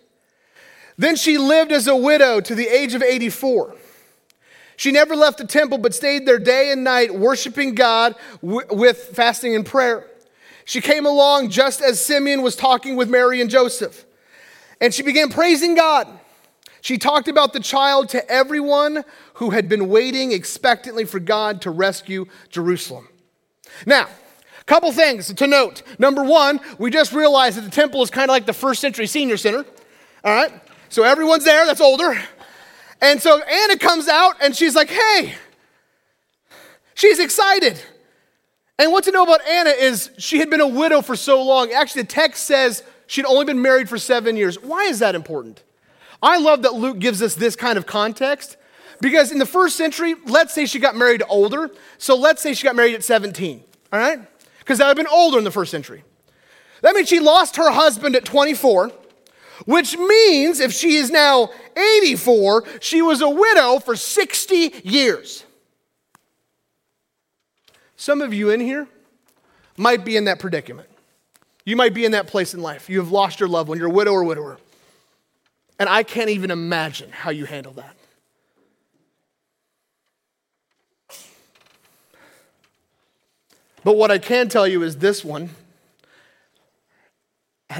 Then 0.96 1.16
she 1.16 1.38
lived 1.38 1.72
as 1.72 1.86
a 1.86 1.96
widow 1.96 2.40
to 2.40 2.54
the 2.54 2.68
age 2.68 2.94
of 2.94 3.02
84. 3.02 3.76
She 4.82 4.90
never 4.90 5.14
left 5.14 5.38
the 5.38 5.46
temple, 5.46 5.78
but 5.78 5.94
stayed 5.94 6.26
there 6.26 6.40
day 6.40 6.72
and 6.72 6.82
night, 6.82 7.14
worshiping 7.14 7.76
God 7.76 8.16
with 8.42 9.10
fasting 9.14 9.54
and 9.54 9.64
prayer. 9.64 10.08
She 10.64 10.80
came 10.80 11.06
along 11.06 11.50
just 11.50 11.80
as 11.80 12.04
Simeon 12.04 12.42
was 12.42 12.56
talking 12.56 12.96
with 12.96 13.08
Mary 13.08 13.40
and 13.40 13.48
Joseph, 13.48 14.04
and 14.80 14.92
she 14.92 15.04
began 15.04 15.28
praising 15.28 15.76
God. 15.76 16.08
She 16.80 16.98
talked 16.98 17.28
about 17.28 17.52
the 17.52 17.60
child 17.60 18.08
to 18.08 18.28
everyone 18.28 19.04
who 19.34 19.50
had 19.50 19.68
been 19.68 19.88
waiting 19.88 20.32
expectantly 20.32 21.04
for 21.04 21.20
God 21.20 21.62
to 21.62 21.70
rescue 21.70 22.26
Jerusalem. 22.50 23.06
Now, 23.86 24.08
a 24.60 24.64
couple 24.64 24.90
things 24.90 25.32
to 25.32 25.46
note. 25.46 25.84
Number 26.00 26.24
one, 26.24 26.58
we 26.78 26.90
just 26.90 27.12
realized 27.12 27.56
that 27.56 27.60
the 27.60 27.70
temple 27.70 28.02
is 28.02 28.10
kind 28.10 28.24
of 28.24 28.30
like 28.30 28.46
the 28.46 28.52
first 28.52 28.80
century 28.80 29.06
senior 29.06 29.36
center. 29.36 29.64
All 30.24 30.34
right? 30.34 30.52
So 30.88 31.04
everyone's 31.04 31.44
there 31.44 31.64
that's 31.66 31.80
older. 31.80 32.20
And 33.02 33.20
so 33.20 33.42
Anna 33.42 33.76
comes 33.76 34.06
out 34.08 34.36
and 34.40 34.54
she's 34.54 34.76
like, 34.76 34.88
hey, 34.88 35.34
she's 36.94 37.18
excited. 37.18 37.82
And 38.78 38.92
what 38.92 39.04
to 39.04 39.10
know 39.10 39.24
about 39.24 39.46
Anna 39.46 39.70
is 39.70 40.10
she 40.18 40.38
had 40.38 40.48
been 40.48 40.60
a 40.60 40.68
widow 40.68 41.02
for 41.02 41.16
so 41.16 41.42
long. 41.42 41.72
Actually, 41.72 42.02
the 42.02 42.08
text 42.08 42.44
says 42.44 42.84
she'd 43.08 43.26
only 43.26 43.44
been 43.44 43.60
married 43.60 43.88
for 43.88 43.98
seven 43.98 44.36
years. 44.36 44.54
Why 44.62 44.84
is 44.84 45.00
that 45.00 45.16
important? 45.16 45.64
I 46.22 46.38
love 46.38 46.62
that 46.62 46.74
Luke 46.74 47.00
gives 47.00 47.20
us 47.20 47.34
this 47.34 47.56
kind 47.56 47.76
of 47.76 47.86
context 47.86 48.56
because 49.00 49.32
in 49.32 49.38
the 49.38 49.46
first 49.46 49.76
century, 49.76 50.14
let's 50.26 50.54
say 50.54 50.64
she 50.64 50.78
got 50.78 50.94
married 50.94 51.24
older. 51.28 51.72
So 51.98 52.16
let's 52.16 52.40
say 52.40 52.54
she 52.54 52.62
got 52.62 52.76
married 52.76 52.94
at 52.94 53.02
17, 53.02 53.64
all 53.92 53.98
right? 53.98 54.20
Because 54.60 54.78
that 54.78 54.84
would 54.84 54.96
have 54.96 55.04
been 55.04 55.12
older 55.12 55.38
in 55.38 55.44
the 55.44 55.50
first 55.50 55.72
century. 55.72 56.04
That 56.82 56.94
means 56.94 57.08
she 57.08 57.18
lost 57.18 57.56
her 57.56 57.72
husband 57.72 58.14
at 58.14 58.24
24 58.24 58.92
which 59.64 59.96
means 59.96 60.60
if 60.60 60.72
she 60.72 60.96
is 60.96 61.10
now 61.10 61.50
84, 62.00 62.64
she 62.80 63.02
was 63.02 63.20
a 63.20 63.28
widow 63.28 63.78
for 63.78 63.96
60 63.96 64.74
years. 64.84 65.44
Some 67.96 68.20
of 68.20 68.34
you 68.34 68.50
in 68.50 68.60
here 68.60 68.88
might 69.76 70.04
be 70.04 70.16
in 70.16 70.24
that 70.24 70.38
predicament. 70.38 70.88
You 71.64 71.76
might 71.76 71.94
be 71.94 72.04
in 72.04 72.12
that 72.12 72.26
place 72.26 72.54
in 72.54 72.60
life. 72.60 72.90
You 72.90 72.98
have 72.98 73.12
lost 73.12 73.38
your 73.38 73.48
loved 73.48 73.68
one, 73.68 73.78
you're 73.78 73.88
a 73.88 73.90
widow 73.90 74.12
or 74.12 74.24
widower. 74.24 74.58
And 75.78 75.88
I 75.88 76.02
can't 76.02 76.30
even 76.30 76.50
imagine 76.50 77.10
how 77.10 77.30
you 77.30 77.44
handle 77.44 77.72
that. 77.74 77.96
But 83.84 83.96
what 83.96 84.10
I 84.10 84.18
can 84.18 84.48
tell 84.48 84.66
you 84.66 84.82
is 84.82 84.96
this 84.96 85.24
one. 85.24 85.50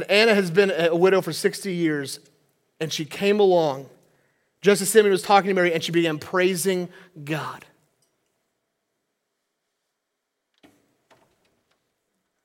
Anna 0.09 0.35
has 0.35 0.51
been 0.51 0.71
a 0.71 0.95
widow 0.95 1.21
for 1.21 1.33
60 1.33 1.73
years, 1.73 2.21
and 2.81 2.93
she 2.93 3.05
came 3.05 3.41
along 3.41 3.89
just 4.63 4.81
as 4.81 4.89
Simeon 4.89 5.11
was 5.11 5.23
talking 5.23 5.49
to 5.49 5.55
Mary, 5.55 5.75
and 5.75 5.83
she 5.83 5.91
began 5.91 6.19
praising 6.19 6.89
God. 7.25 7.65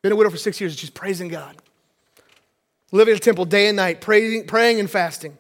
Been 0.02 0.12
a 0.12 0.16
widow 0.16 0.32
for 0.32 0.38
six 0.38 0.60
years, 0.60 0.74
and 0.74 0.80
she's 0.80 0.90
praising 0.90 1.28
God. 1.28 1.56
Living 2.92 3.14
in 3.14 3.18
the 3.18 3.24
temple 3.24 3.46
day 3.46 3.68
and 3.68 3.76
night, 3.76 4.02
praying, 4.02 4.48
praying 4.48 4.80
and 4.80 4.90
fasting. 4.90 5.38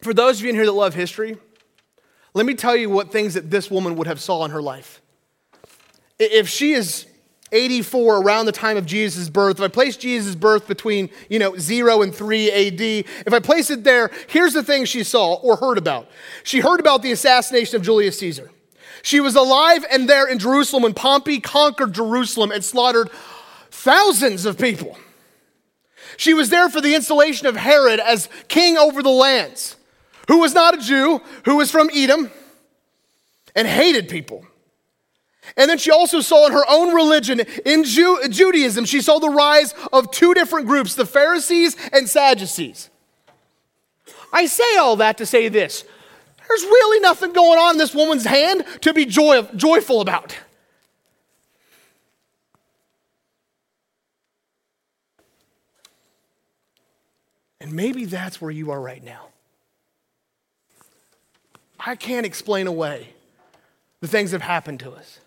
For 0.00 0.14
those 0.14 0.38
of 0.38 0.44
you 0.44 0.50
in 0.50 0.54
here 0.54 0.66
that 0.66 0.72
love 0.72 0.94
history, 0.94 1.36
let 2.34 2.46
me 2.46 2.54
tell 2.54 2.76
you 2.76 2.88
what 2.88 3.10
things 3.10 3.34
that 3.34 3.50
this 3.50 3.68
woman 3.68 3.96
would 3.96 4.06
have 4.06 4.20
saw 4.20 4.44
in 4.44 4.52
her 4.52 4.62
life. 4.62 5.02
If 6.20 6.48
she 6.48 6.72
is 6.72 7.06
84 7.52 8.22
around 8.22 8.46
the 8.46 8.52
time 8.52 8.76
of 8.76 8.86
Jesus' 8.86 9.28
birth, 9.28 9.58
if 9.58 9.62
I 9.62 9.68
place 9.68 9.96
Jesus' 9.96 10.34
birth 10.34 10.66
between, 10.66 11.10
you 11.28 11.38
know, 11.38 11.56
0 11.56 12.02
and 12.02 12.14
3 12.14 12.50
AD, 12.50 12.80
if 12.80 13.32
I 13.32 13.38
place 13.40 13.70
it 13.70 13.84
there, 13.84 14.10
here's 14.28 14.52
the 14.52 14.62
thing 14.62 14.84
she 14.84 15.04
saw 15.04 15.34
or 15.34 15.56
heard 15.56 15.78
about. 15.78 16.08
She 16.44 16.60
heard 16.60 16.80
about 16.80 17.02
the 17.02 17.12
assassination 17.12 17.76
of 17.76 17.82
Julius 17.82 18.18
Caesar. 18.18 18.50
She 19.02 19.20
was 19.20 19.36
alive 19.36 19.84
and 19.90 20.08
there 20.08 20.28
in 20.28 20.38
Jerusalem 20.38 20.82
when 20.82 20.94
Pompey 20.94 21.40
conquered 21.40 21.92
Jerusalem 21.92 22.50
and 22.50 22.64
slaughtered 22.64 23.10
thousands 23.70 24.44
of 24.44 24.58
people. 24.58 24.98
She 26.16 26.34
was 26.34 26.50
there 26.50 26.68
for 26.68 26.80
the 26.80 26.94
installation 26.94 27.46
of 27.46 27.56
Herod 27.56 28.00
as 28.00 28.28
king 28.48 28.76
over 28.76 29.02
the 29.02 29.08
lands, 29.08 29.76
who 30.26 30.40
was 30.40 30.52
not 30.52 30.74
a 30.74 30.78
Jew, 30.78 31.20
who 31.44 31.56
was 31.56 31.70
from 31.70 31.88
Edom 31.94 32.30
and 33.54 33.68
hated 33.68 34.08
people. 34.08 34.44
And 35.56 35.70
then 35.70 35.78
she 35.78 35.90
also 35.90 36.20
saw 36.20 36.46
in 36.46 36.52
her 36.52 36.64
own 36.68 36.94
religion, 36.94 37.40
in 37.64 37.84
Ju- 37.84 38.28
Judaism, 38.28 38.84
she 38.84 39.00
saw 39.00 39.18
the 39.18 39.30
rise 39.30 39.74
of 39.92 40.10
two 40.10 40.34
different 40.34 40.66
groups, 40.66 40.94
the 40.94 41.06
Pharisees 41.06 41.76
and 41.92 42.08
Sadducees. 42.08 42.90
I 44.32 44.46
say 44.46 44.76
all 44.76 44.96
that 44.96 45.18
to 45.18 45.26
say 45.26 45.48
this 45.48 45.84
there's 46.48 46.62
really 46.62 47.00
nothing 47.00 47.32
going 47.32 47.58
on 47.58 47.72
in 47.72 47.78
this 47.78 47.94
woman's 47.94 48.24
hand 48.24 48.64
to 48.82 48.94
be 48.94 49.04
joy- 49.04 49.42
joyful 49.56 50.00
about. 50.00 50.36
And 57.60 57.72
maybe 57.72 58.04
that's 58.04 58.40
where 58.40 58.50
you 58.50 58.70
are 58.70 58.80
right 58.80 59.02
now. 59.02 59.26
I 61.78 61.96
can't 61.96 62.24
explain 62.24 62.66
away 62.66 63.08
the 64.00 64.08
things 64.08 64.30
that 64.30 64.40
have 64.40 64.48
happened 64.48 64.80
to 64.80 64.92
us. 64.92 65.20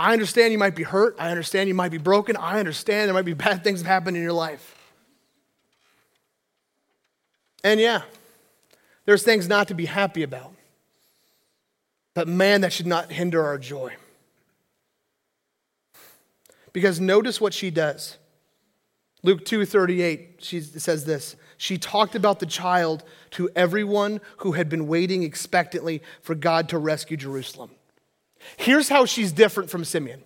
I 0.00 0.14
understand 0.14 0.50
you 0.50 0.58
might 0.58 0.74
be 0.74 0.82
hurt. 0.82 1.14
I 1.18 1.30
understand 1.30 1.68
you 1.68 1.74
might 1.74 1.90
be 1.90 1.98
broken. 1.98 2.34
I 2.34 2.58
understand 2.58 3.06
there 3.06 3.14
might 3.14 3.26
be 3.26 3.34
bad 3.34 3.62
things 3.62 3.82
that 3.82 3.88
happen 3.88 4.16
in 4.16 4.22
your 4.22 4.32
life. 4.32 4.74
And 7.62 7.78
yeah, 7.78 8.04
there's 9.04 9.22
things 9.22 9.46
not 9.46 9.68
to 9.68 9.74
be 9.74 9.84
happy 9.84 10.22
about. 10.22 10.54
But 12.14 12.28
man, 12.28 12.62
that 12.62 12.72
should 12.72 12.86
not 12.86 13.12
hinder 13.12 13.44
our 13.44 13.58
joy. 13.58 13.94
Because 16.72 16.98
notice 16.98 17.38
what 17.38 17.52
she 17.52 17.70
does. 17.70 18.16
Luke 19.22 19.44
2:38, 19.44 20.42
she 20.42 20.62
says 20.62 21.04
this. 21.04 21.36
She 21.58 21.76
talked 21.76 22.14
about 22.14 22.40
the 22.40 22.46
child 22.46 23.04
to 23.32 23.50
everyone 23.54 24.22
who 24.38 24.52
had 24.52 24.70
been 24.70 24.86
waiting 24.86 25.24
expectantly 25.24 26.02
for 26.22 26.34
God 26.34 26.70
to 26.70 26.78
rescue 26.78 27.18
Jerusalem. 27.18 27.72
Here's 28.56 28.88
how 28.88 29.06
she's 29.06 29.32
different 29.32 29.70
from 29.70 29.84
Simeon. 29.84 30.22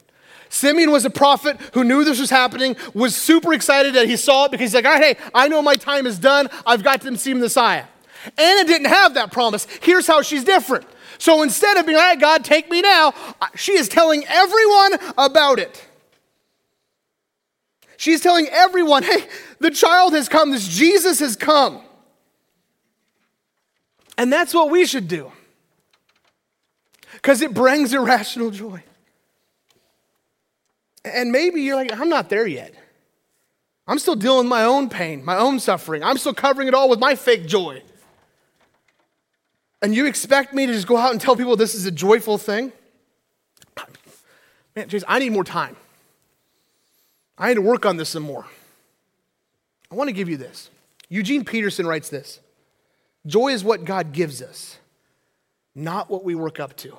Simeon 0.49 0.93
was 0.93 1.05
a 1.05 1.11
prophet 1.11 1.61
who 1.73 1.83
knew 1.83 2.05
this 2.05 2.21
was 2.21 2.31
happening, 2.31 2.77
was 2.95 3.17
super 3.17 3.53
excited 3.53 3.95
that 3.95 4.07
he 4.07 4.17
saw 4.17 4.45
it 4.45 4.53
because 4.53 4.73
he's 4.73 4.85
like, 4.85 5.03
hey, 5.03 5.17
I 5.35 5.49
know 5.49 5.63
my 5.63 5.75
time 5.75 6.07
is 6.07 6.19
done. 6.19 6.49
I've 6.65 6.85
got 6.85 7.01
to 7.03 7.17
see 7.17 7.33
the 7.33 7.41
Messiah. 7.41 7.85
Anna 8.39 8.65
didn't 8.65 8.87
have 8.87 9.15
that 9.15 9.33
promise. 9.33 9.67
Here's 9.83 10.07
how 10.07 10.23
she's 10.23 10.45
different. 10.45 10.87
So 11.19 11.43
instead 11.43 11.77
of 11.77 11.87
being, 11.87 11.99
all 11.99 12.05
right, 12.05 12.21
God, 12.21 12.45
take 12.45 12.71
me 12.71 12.83
now, 12.83 13.15
she 13.55 13.73
is 13.73 13.89
telling 13.89 14.25
everyone 14.29 14.93
about 15.19 15.59
it. 15.59 15.85
She's 17.97 18.21
telling 18.21 18.47
everyone, 18.51 19.03
hey, 19.03 19.27
the 19.61 19.71
child 19.71 20.13
has 20.15 20.29
come, 20.29 20.51
this 20.51 20.67
Jesus 20.67 21.21
has 21.21 21.37
come. 21.37 21.81
And 24.17 24.33
that's 24.33 24.55
what 24.55 24.71
we 24.71 24.87
should 24.87 25.09
do 25.09 25.33
because 27.25 27.41
it 27.41 27.55
brings 27.55 27.95
irrational 27.95 28.51
joy. 28.51 28.83
And 31.07 31.33
maybe 31.33 31.63
you're 31.63 31.75
like, 31.75 31.99
I'm 31.99 32.11
not 32.11 32.29
there 32.29 32.47
yet. 32.47 32.75
I'm 33.87 33.99
still 33.99 34.15
dealing 34.15 34.41
with 34.41 34.47
my 34.49 34.65
own 34.65 34.91
pain, 34.91 35.25
my 35.25 35.39
own 35.39 35.59
suffering. 35.59 36.03
I'm 36.05 36.19
still 36.19 36.35
covering 36.35 36.69
it 36.69 36.75
all 36.75 36.91
with 36.91 36.99
my 36.99 37.15
fake 37.15 37.47
joy. 37.47 37.83
And 39.81 39.95
you 39.95 40.05
expect 40.05 40.53
me 40.53 40.67
to 40.67 40.73
just 40.75 40.87
go 40.87 40.99
out 40.99 41.13
and 41.13 41.21
tell 41.21 41.35
people 41.35 41.57
this 41.57 41.75
is 41.75 41.87
a 41.87 41.91
joyful 41.91 42.37
thing? 42.37 42.73
Man, 44.77 44.91
Jason, 44.91 45.07
I 45.09 45.19
need 45.19 45.33
more 45.33 45.45
time. 45.45 45.77
I 47.39 47.49
need 47.49 47.55
to 47.55 47.63
work 47.63 47.87
on 47.87 47.97
this 47.97 48.11
some 48.11 48.23
more. 48.23 48.45
I 49.91 49.95
want 49.95 50.09
to 50.09 50.13
give 50.13 50.29
you 50.29 50.37
this. 50.37 50.69
Eugene 51.09 51.43
Peterson 51.43 51.87
writes 51.87 52.11
this 52.11 52.41
Joy 53.27 53.49
is 53.49 53.65
what 53.65 53.87
God 53.87 54.13
gives 54.13 54.43
us, 54.43 54.77
not 55.75 56.11
what 56.11 56.23
we 56.23 56.35
work 56.35 56.61
up 56.61 56.77
to. 56.79 56.99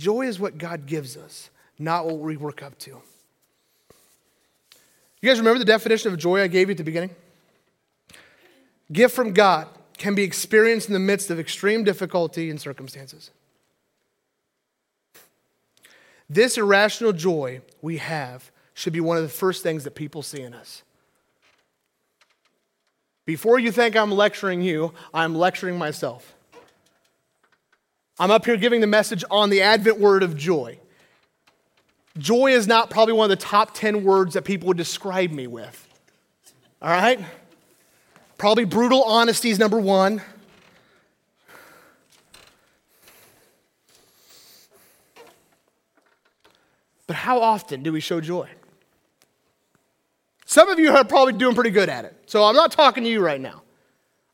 Joy 0.00 0.22
is 0.22 0.40
what 0.40 0.56
God 0.56 0.86
gives 0.86 1.14
us, 1.18 1.50
not 1.78 2.06
what 2.06 2.20
we 2.20 2.38
work 2.38 2.62
up 2.62 2.78
to. 2.78 3.02
You 5.20 5.28
guys 5.28 5.38
remember 5.38 5.58
the 5.58 5.66
definition 5.66 6.10
of 6.10 6.18
joy 6.18 6.40
I 6.40 6.46
gave 6.46 6.68
you 6.68 6.70
at 6.70 6.78
the 6.78 6.84
beginning? 6.84 7.14
Gift 8.90 9.14
from 9.14 9.34
God 9.34 9.68
can 9.98 10.14
be 10.14 10.22
experienced 10.22 10.88
in 10.88 10.94
the 10.94 11.00
midst 11.00 11.28
of 11.28 11.38
extreme 11.38 11.84
difficulty 11.84 12.48
and 12.48 12.58
circumstances. 12.58 13.30
This 16.30 16.56
irrational 16.56 17.12
joy 17.12 17.60
we 17.82 17.98
have 17.98 18.50
should 18.72 18.94
be 18.94 19.00
one 19.00 19.18
of 19.18 19.22
the 19.22 19.28
first 19.28 19.62
things 19.62 19.84
that 19.84 19.94
people 19.94 20.22
see 20.22 20.40
in 20.40 20.54
us. 20.54 20.82
Before 23.26 23.58
you 23.58 23.70
think 23.70 23.96
I'm 23.96 24.12
lecturing 24.12 24.62
you, 24.62 24.94
I'm 25.12 25.34
lecturing 25.34 25.76
myself. 25.76 26.34
I'm 28.20 28.30
up 28.30 28.44
here 28.44 28.58
giving 28.58 28.82
the 28.82 28.86
message 28.86 29.24
on 29.30 29.48
the 29.48 29.62
Advent 29.62 29.98
word 29.98 30.22
of 30.22 30.36
joy. 30.36 30.78
Joy 32.18 32.52
is 32.52 32.66
not 32.66 32.90
probably 32.90 33.14
one 33.14 33.30
of 33.30 33.38
the 33.38 33.42
top 33.42 33.72
10 33.72 34.04
words 34.04 34.34
that 34.34 34.44
people 34.44 34.68
would 34.68 34.76
describe 34.76 35.30
me 35.30 35.46
with. 35.46 35.88
All 36.82 36.90
right? 36.90 37.18
Probably 38.36 38.66
brutal 38.66 39.02
honesty 39.04 39.48
is 39.48 39.58
number 39.58 39.80
one. 39.80 40.20
But 47.06 47.16
how 47.16 47.40
often 47.40 47.82
do 47.82 47.90
we 47.90 48.00
show 48.00 48.20
joy? 48.20 48.50
Some 50.44 50.68
of 50.68 50.78
you 50.78 50.90
are 50.90 51.04
probably 51.04 51.32
doing 51.32 51.54
pretty 51.54 51.70
good 51.70 51.88
at 51.88 52.04
it. 52.04 52.14
So 52.26 52.44
I'm 52.44 52.54
not 52.54 52.70
talking 52.70 53.02
to 53.02 53.08
you 53.08 53.24
right 53.24 53.40
now. 53.40 53.62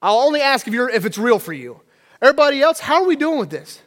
I'll 0.03 0.18
only 0.18 0.40
ask 0.40 0.66
if, 0.66 0.75
you're, 0.75 0.90
if 0.90 1.05
it's 1.05 1.18
real 1.18 1.38
for 1.38 1.53
you. 1.53 1.83
Everybody 2.21 2.63
else, 2.63 2.81
how 2.81 3.03
are 3.03 3.07
we 3.07 3.17
doing 3.17 3.39
with 3.39 3.51
this? 3.51 3.81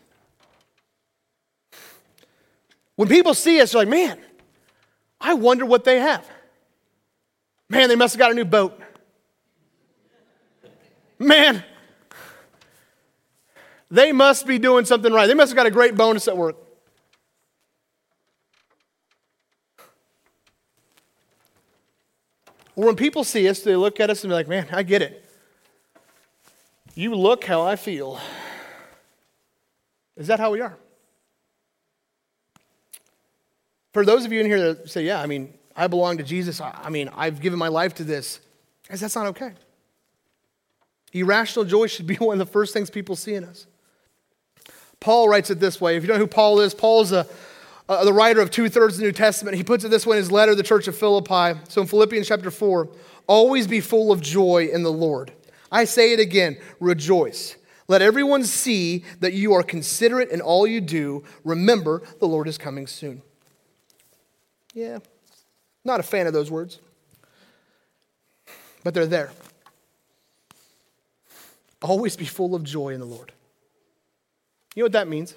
When 2.96 3.08
people 3.08 3.34
see 3.34 3.62
us, 3.62 3.72
they're 3.72 3.82
like, 3.82 3.88
man, 3.88 4.20
I 5.22 5.34
wonder 5.34 5.66
what 5.66 5.84
they 5.84 6.00
have. 6.00 6.28
Man, 7.70 7.90
they 7.90 7.96
must 7.96 8.16
have 8.16 8.20
got 8.20 8.32
a 8.32 8.34
new 8.34 8.46
boat. 8.46 8.80
Man, 11.18 11.64
they 13.92 14.12
must 14.12 14.46
be 14.46 14.60
doing 14.60 14.86
something 14.86 15.12
right. 15.12 15.28
They 15.28 15.34
must 15.34 15.52
have 15.52 15.56
got 15.56 15.66
a 15.66 15.72
great 15.72 15.96
bonus 15.96 16.28
at 16.28 16.38
work. 16.38 16.56
Or 22.76 22.86
when 22.86 22.96
people 22.96 23.24
see 23.24 23.48
us, 23.50 23.60
they 23.60 23.76
look 23.76 24.00
at 24.00 24.10
us 24.10 24.24
and 24.24 24.32
be 24.32 24.36
like, 24.36 24.48
man, 24.48 24.68
I 24.72 24.84
get 24.84 25.02
it. 25.02 25.29
You 26.96 27.16
look 27.16 27.44
how 27.44 27.62
I 27.62 27.76
feel. 27.76 28.20
Is 30.18 30.28
that 30.28 30.40
how 30.40 30.52
we 30.52 30.62
are? 30.62 30.78
For 33.94 34.06
those 34.06 34.26
of 34.26 34.32
you 34.32 34.42
in 34.42 34.46
here 34.46 34.74
that 34.74 34.90
say, 34.90 35.04
yeah, 35.04 35.22
I 35.22 35.26
mean, 35.26 35.54
I 35.76 35.88
belong 35.88 36.18
to 36.18 36.24
Jesus, 36.24 36.62
I, 36.62 36.90
mean, 36.90 37.10
I've 37.16 37.40
given 37.42 37.58
my 37.58 37.70
life 37.70 37.96
to 37.96 38.04
this, 38.04 38.40
guys, 38.88 39.00
that's 39.00 39.16
not 39.16 39.28
okay. 39.28 39.54
Irrational 41.14 41.66
joy 41.66 41.88
should 41.88 42.06
be 42.06 42.16
one 42.18 42.40
of 42.40 42.46
the 42.46 42.52
first 42.52 42.74
things 42.74 42.90
people 42.90 43.16
see 43.16 43.34
in 43.34 43.44
us. 43.44 43.66
Paul 45.00 45.30
writes 45.30 45.50
it 45.50 45.60
this 45.60 45.80
way. 45.80 45.96
If 45.96 46.04
you 46.04 46.08
don't 46.08 46.18
know 46.18 46.26
who 46.26 46.28
Paul 46.28 46.60
is, 46.60 46.74
Paul 46.74 47.02
is 47.02 47.14
a, 47.14 47.26
uh, 47.88 48.04
the 48.04 48.14
writer 48.14 48.42
of 48.42 48.52
two 48.52 48.68
thirds 48.68 48.96
of 48.96 49.00
the 49.00 49.06
New 49.06 49.14
Testament. 49.14 49.56
He 49.56 49.64
puts 49.64 49.86
it 49.86 49.90
this 49.90 50.06
way 50.06 50.18
in 50.18 50.24
his 50.24 50.32
letter 50.32 50.52
to 50.52 50.56
the 50.56 50.64
church 50.64 50.88
of 50.90 50.98
Philippi. 50.98 51.58
So 51.70 51.82
in 51.82 51.88
Philippians 51.88 52.28
chapter 52.28 52.52
4, 52.52 52.90
always 53.26 53.66
be 53.66 53.80
full 53.80 54.12
of 54.12 54.20
joy 54.20 54.70
in 54.72 54.84
the 54.84 54.92
Lord. 54.92 55.32
I 55.72 55.86
say 55.86 56.14
it 56.14 56.20
again, 56.20 56.58
rejoice. 56.80 57.56
Let 57.88 58.02
everyone 58.02 58.44
see 58.44 59.04
that 59.20 59.34
you 59.34 59.54
are 59.54 59.64
considerate 59.64 60.30
in 60.30 60.42
all 60.42 60.68
you 60.68 60.80
do. 60.80 61.24
Remember, 61.44 62.04
the 62.20 62.28
Lord 62.28 62.48
is 62.48 62.58
coming 62.58 62.86
soon. 62.86 63.24
Yeah, 64.74 65.00
not 65.84 66.00
a 66.00 66.04
fan 66.04 66.28
of 66.28 66.34
those 66.34 66.52
words, 66.52 66.80
but 68.84 68.94
they're 68.94 69.08
there. 69.08 69.32
Always 71.82 72.16
be 72.16 72.26
full 72.26 72.54
of 72.56 72.64
joy 72.64 72.90
in 72.90 73.00
the 73.00 73.06
Lord. 73.06 73.32
You 74.76 74.84
know 74.84 74.86
what 74.86 74.92
that 74.92 75.08
means? 75.08 75.36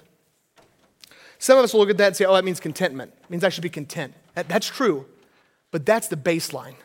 Some 1.39 1.57
of 1.57 1.63
us 1.63 1.73
will 1.73 1.81
look 1.81 1.89
at 1.89 1.97
that 1.97 2.07
and 2.07 2.15
say, 2.15 2.25
oh, 2.25 2.33
that 2.35 2.45
means 2.45 2.59
contentment. 2.59 3.11
It 3.23 3.29
means 3.29 3.43
I 3.43 3.49
should 3.49 3.63
be 3.63 3.69
content. 3.69 4.13
That, 4.35 4.47
that's 4.47 4.67
true, 4.67 5.05
but 5.71 5.85
that's 5.85 6.07
the 6.07 6.15
baseline. 6.15 6.75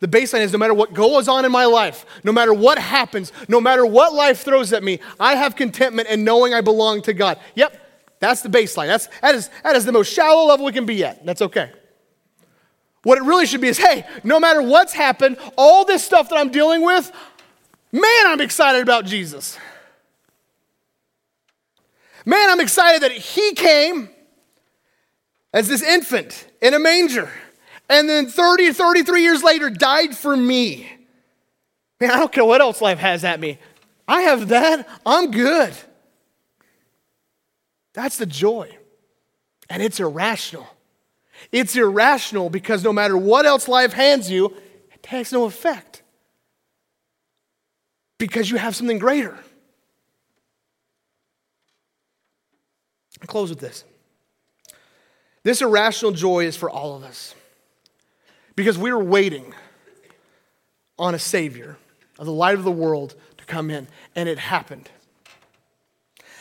The 0.00 0.08
baseline 0.08 0.42
is 0.42 0.52
no 0.52 0.58
matter 0.58 0.74
what 0.74 0.94
goes 0.94 1.26
on 1.26 1.44
in 1.44 1.50
my 1.50 1.64
life, 1.64 2.06
no 2.22 2.30
matter 2.30 2.54
what 2.54 2.78
happens, 2.78 3.32
no 3.48 3.60
matter 3.60 3.84
what 3.84 4.14
life 4.14 4.42
throws 4.42 4.72
at 4.72 4.84
me, 4.84 5.00
I 5.18 5.34
have 5.34 5.56
contentment 5.56 6.08
in 6.08 6.22
knowing 6.22 6.54
I 6.54 6.60
belong 6.60 7.02
to 7.02 7.12
God. 7.12 7.38
Yep, 7.56 7.76
that's 8.20 8.42
the 8.42 8.48
baseline. 8.48 8.86
That's, 8.86 9.08
that, 9.22 9.34
is, 9.34 9.50
that 9.64 9.74
is 9.74 9.84
the 9.84 9.92
most 9.92 10.12
shallow 10.12 10.46
level 10.46 10.66
we 10.66 10.72
can 10.72 10.86
be 10.86 11.04
at. 11.04 11.26
That's 11.26 11.42
okay. 11.42 11.72
What 13.02 13.18
it 13.18 13.22
really 13.22 13.46
should 13.46 13.60
be 13.60 13.68
is 13.68 13.78
hey, 13.78 14.06
no 14.22 14.38
matter 14.38 14.62
what's 14.62 14.92
happened, 14.92 15.36
all 15.56 15.84
this 15.84 16.04
stuff 16.04 16.28
that 16.28 16.38
I'm 16.38 16.50
dealing 16.50 16.82
with, 16.82 17.10
man, 17.90 18.26
I'm 18.26 18.40
excited 18.40 18.82
about 18.82 19.04
Jesus. 19.04 19.58
Man, 22.24 22.50
I'm 22.50 22.60
excited 22.60 23.02
that 23.02 23.12
He 23.12 23.54
came 23.54 24.10
as 25.52 25.66
this 25.66 25.82
infant 25.82 26.46
in 26.60 26.74
a 26.74 26.78
manger 26.78 27.30
and 27.88 28.08
then 28.08 28.26
30 28.26 28.72
33 28.72 29.22
years 29.22 29.42
later 29.42 29.70
died 29.70 30.16
for 30.16 30.36
me. 30.36 30.90
Man, 32.00 32.10
I 32.10 32.18
don't 32.18 32.32
care 32.32 32.44
what 32.44 32.60
else 32.60 32.80
life 32.80 32.98
has 32.98 33.24
at 33.24 33.40
me. 33.40 33.58
I 34.06 34.22
have 34.22 34.48
that. 34.48 34.88
I'm 35.04 35.30
good. 35.30 35.74
That's 37.92 38.16
the 38.16 38.26
joy. 38.26 38.76
And 39.68 39.82
it's 39.82 40.00
irrational. 40.00 40.66
It's 41.52 41.76
irrational 41.76 42.50
because 42.50 42.84
no 42.84 42.92
matter 42.92 43.16
what 43.16 43.46
else 43.46 43.68
life 43.68 43.92
hands 43.92 44.30
you, 44.30 44.54
it 44.92 45.06
has 45.06 45.32
no 45.32 45.44
effect. 45.44 46.02
Because 48.18 48.50
you 48.50 48.56
have 48.56 48.74
something 48.74 48.98
greater. 48.98 49.38
i 53.20 53.26
close 53.26 53.50
with 53.50 53.60
this. 53.60 53.84
This 55.42 55.60
irrational 55.60 56.12
joy 56.12 56.46
is 56.46 56.56
for 56.56 56.70
all 56.70 56.96
of 56.96 57.02
us 57.02 57.34
because 58.58 58.76
we 58.76 58.92
were 58.92 59.04
waiting 59.04 59.54
on 60.98 61.14
a 61.14 61.18
Savior 61.18 61.76
of 62.18 62.26
the 62.26 62.32
light 62.32 62.56
of 62.56 62.64
the 62.64 62.72
world 62.72 63.14
to 63.36 63.44
come 63.44 63.70
in, 63.70 63.86
and 64.16 64.28
it 64.28 64.36
happened. 64.36 64.90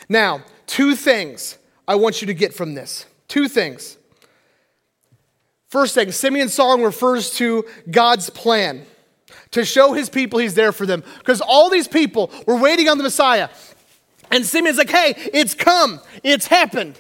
Now, 0.10 0.42
two 0.66 0.96
things 0.96 1.60
I 1.88 1.94
want 1.94 2.20
you 2.20 2.26
to 2.26 2.34
get 2.34 2.56
from 2.56 2.74
this. 2.74 3.06
Two 3.28 3.48
things. 3.48 4.00
First 5.70 5.94
thing, 5.94 6.12
Simeon's 6.12 6.56
song 6.56 6.82
refers 6.82 7.36
to 7.36 7.66
God's 7.92 8.32
plan 8.32 8.88
to 9.52 9.64
show 9.64 9.94
his 9.94 10.10
people 10.10 10.40
he's 10.40 10.56
there 10.56 10.72
for 10.72 10.88
them. 10.88 11.04
Because 11.20 11.40
all 11.40 11.70
these 11.70 11.88
people 11.88 12.32
were 12.48 12.58
waiting 12.58 12.90
on 12.90 12.98
the 12.98 13.04
Messiah. 13.04 13.50
And 14.32 14.44
Simeon's 14.44 14.80
like, 14.80 14.90
hey, 14.90 15.14
it's 15.36 15.54
come, 15.54 16.02
it's 16.24 16.48
happened. 16.48 17.00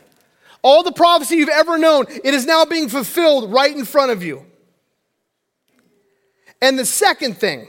All 0.61 0.83
the 0.83 0.91
prophecy 0.91 1.37
you've 1.37 1.49
ever 1.49 1.79
known, 1.79 2.05
it 2.07 2.35
is 2.35 2.45
now 2.45 2.65
being 2.65 2.87
fulfilled 2.87 3.51
right 3.51 3.75
in 3.75 3.83
front 3.83 4.11
of 4.11 4.21
you. 4.21 4.45
And 6.61 6.77
the 6.77 6.85
second 6.85 7.37
thing 7.37 7.67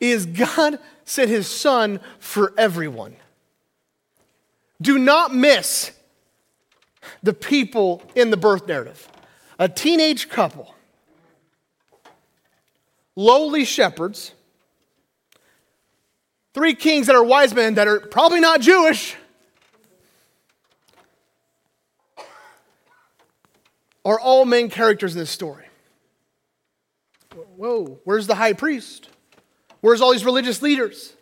is 0.00 0.26
God 0.26 0.78
sent 1.04 1.30
his 1.30 1.46
son 1.46 2.00
for 2.18 2.52
everyone. 2.58 3.16
Do 4.80 4.98
not 4.98 5.34
miss 5.34 5.92
the 7.22 7.32
people 7.32 8.02
in 8.14 8.30
the 8.30 8.36
birth 8.36 8.66
narrative. 8.66 9.08
A 9.58 9.68
teenage 9.68 10.28
couple, 10.28 10.74
lowly 13.14 13.64
shepherds, 13.64 14.32
three 16.52 16.74
kings 16.74 17.06
that 17.06 17.14
are 17.14 17.22
wise 17.22 17.54
men 17.54 17.74
that 17.74 17.86
are 17.86 18.00
probably 18.00 18.40
not 18.40 18.60
Jewish. 18.60 19.14
Are 24.04 24.18
all 24.18 24.44
main 24.44 24.68
characters 24.68 25.14
in 25.14 25.20
this 25.20 25.30
story. 25.30 25.66
Whoa, 27.56 28.00
where's 28.04 28.26
the 28.26 28.34
high 28.34 28.52
priest? 28.52 29.08
Where's 29.80 30.00
all 30.00 30.12
these 30.12 30.24
religious 30.24 30.62
leaders? 30.62 31.14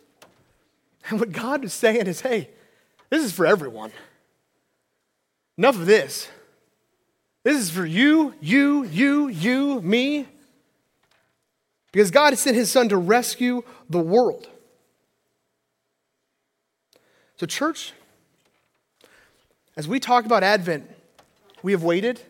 And 1.09 1.19
what 1.19 1.31
God 1.31 1.63
is 1.63 1.73
saying 1.73 2.07
is 2.07 2.21
hey, 2.21 2.49
this 3.09 3.23
is 3.23 3.31
for 3.31 3.45
everyone. 3.45 3.91
Enough 5.57 5.75
of 5.75 5.85
this. 5.85 6.29
This 7.43 7.57
is 7.57 7.71
for 7.71 7.85
you, 7.85 8.35
you, 8.39 8.83
you, 8.85 9.27
you, 9.27 9.81
me. 9.81 10.27
Because 11.91 12.11
God 12.11 12.31
has 12.31 12.39
sent 12.39 12.55
his 12.55 12.71
son 12.71 12.89
to 12.89 12.97
rescue 12.97 13.63
the 13.89 13.99
world. 13.99 14.47
So, 17.35 17.45
church, 17.45 17.93
as 19.75 19.87
we 19.87 19.99
talk 19.99 20.25
about 20.25 20.43
Advent, 20.43 20.89
we 21.63 21.71
have 21.71 21.83
waited 21.83 22.21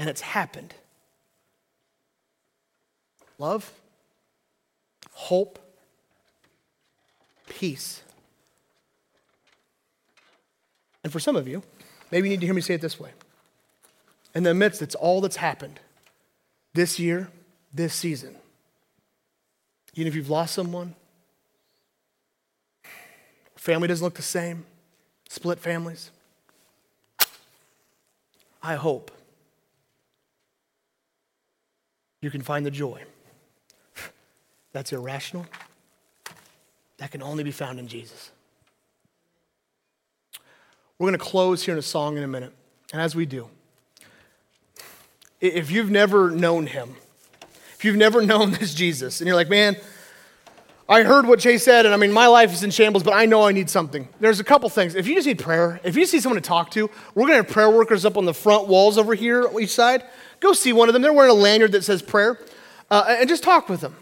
and 0.00 0.08
it's 0.08 0.22
happened. 0.22 0.72
Love, 3.38 3.70
hope, 5.12 5.58
peace. 7.50 8.02
And 11.04 11.12
for 11.12 11.20
some 11.20 11.36
of 11.36 11.46
you, 11.46 11.62
maybe 12.10 12.28
you 12.28 12.32
need 12.32 12.40
to 12.40 12.46
hear 12.46 12.54
me 12.54 12.62
say 12.62 12.74
it 12.74 12.80
this 12.80 12.98
way. 12.98 13.10
In 14.34 14.42
the 14.42 14.54
midst, 14.54 14.80
it's 14.80 14.94
all 14.94 15.20
that's 15.20 15.36
happened 15.36 15.80
this 16.72 16.98
year, 16.98 17.28
this 17.74 17.92
season. 17.92 18.36
Even 19.92 20.06
if 20.06 20.14
you've 20.14 20.30
lost 20.30 20.54
someone, 20.54 20.94
family 23.54 23.86
doesn't 23.86 24.02
look 24.02 24.14
the 24.14 24.22
same, 24.22 24.64
split 25.28 25.58
families. 25.58 26.10
I 28.62 28.76
hope 28.76 29.10
you 32.20 32.30
can 32.30 32.42
find 32.42 32.64
the 32.64 32.70
joy. 32.70 33.02
That's 34.72 34.92
irrational. 34.92 35.46
That 36.98 37.10
can 37.10 37.22
only 37.22 37.44
be 37.44 37.50
found 37.50 37.78
in 37.78 37.88
Jesus. 37.88 38.30
We're 40.98 41.08
going 41.08 41.18
to 41.18 41.24
close 41.24 41.62
here 41.64 41.72
in 41.72 41.78
a 41.78 41.82
song 41.82 42.18
in 42.18 42.22
a 42.22 42.28
minute. 42.28 42.52
And 42.92 43.00
as 43.00 43.14
we 43.16 43.24
do, 43.24 43.48
if 45.40 45.70
you've 45.70 45.90
never 45.90 46.30
known 46.30 46.66
him, 46.66 46.96
if 47.74 47.84
you've 47.84 47.96
never 47.96 48.20
known 48.26 48.50
this 48.50 48.74
Jesus, 48.74 49.20
and 49.20 49.26
you're 49.26 49.36
like, 49.36 49.48
man, 49.48 49.76
I 50.90 51.04
heard 51.04 51.24
what 51.24 51.38
Jay 51.38 51.56
said, 51.56 51.86
and 51.86 51.94
I 51.94 51.96
mean, 51.96 52.10
my 52.10 52.26
life 52.26 52.52
is 52.52 52.64
in 52.64 52.72
shambles, 52.72 53.04
but 53.04 53.14
I 53.14 53.24
know 53.24 53.46
I 53.46 53.52
need 53.52 53.70
something. 53.70 54.08
There's 54.18 54.40
a 54.40 54.44
couple 54.44 54.68
things. 54.68 54.96
If 54.96 55.06
you 55.06 55.14
just 55.14 55.24
need 55.24 55.38
prayer, 55.38 55.78
if 55.84 55.94
you 55.94 56.02
just 56.02 56.12
need 56.12 56.24
someone 56.24 56.42
to 56.42 56.46
talk 56.46 56.72
to, 56.72 56.90
we're 57.14 57.28
going 57.28 57.38
to 57.38 57.44
have 57.44 57.48
prayer 57.48 57.70
workers 57.70 58.04
up 58.04 58.16
on 58.16 58.24
the 58.24 58.34
front 58.34 58.66
walls 58.66 58.98
over 58.98 59.14
here, 59.14 59.48
each 59.60 59.72
side. 59.72 60.02
Go 60.40 60.52
see 60.52 60.72
one 60.72 60.88
of 60.88 60.92
them. 60.92 61.02
They're 61.02 61.12
wearing 61.12 61.30
a 61.30 61.34
lanyard 61.34 61.70
that 61.72 61.84
says 61.84 62.02
prayer, 62.02 62.40
uh, 62.90 63.04
and 63.20 63.28
just 63.28 63.44
talk 63.44 63.68
with 63.68 63.82
them. 63.82 63.94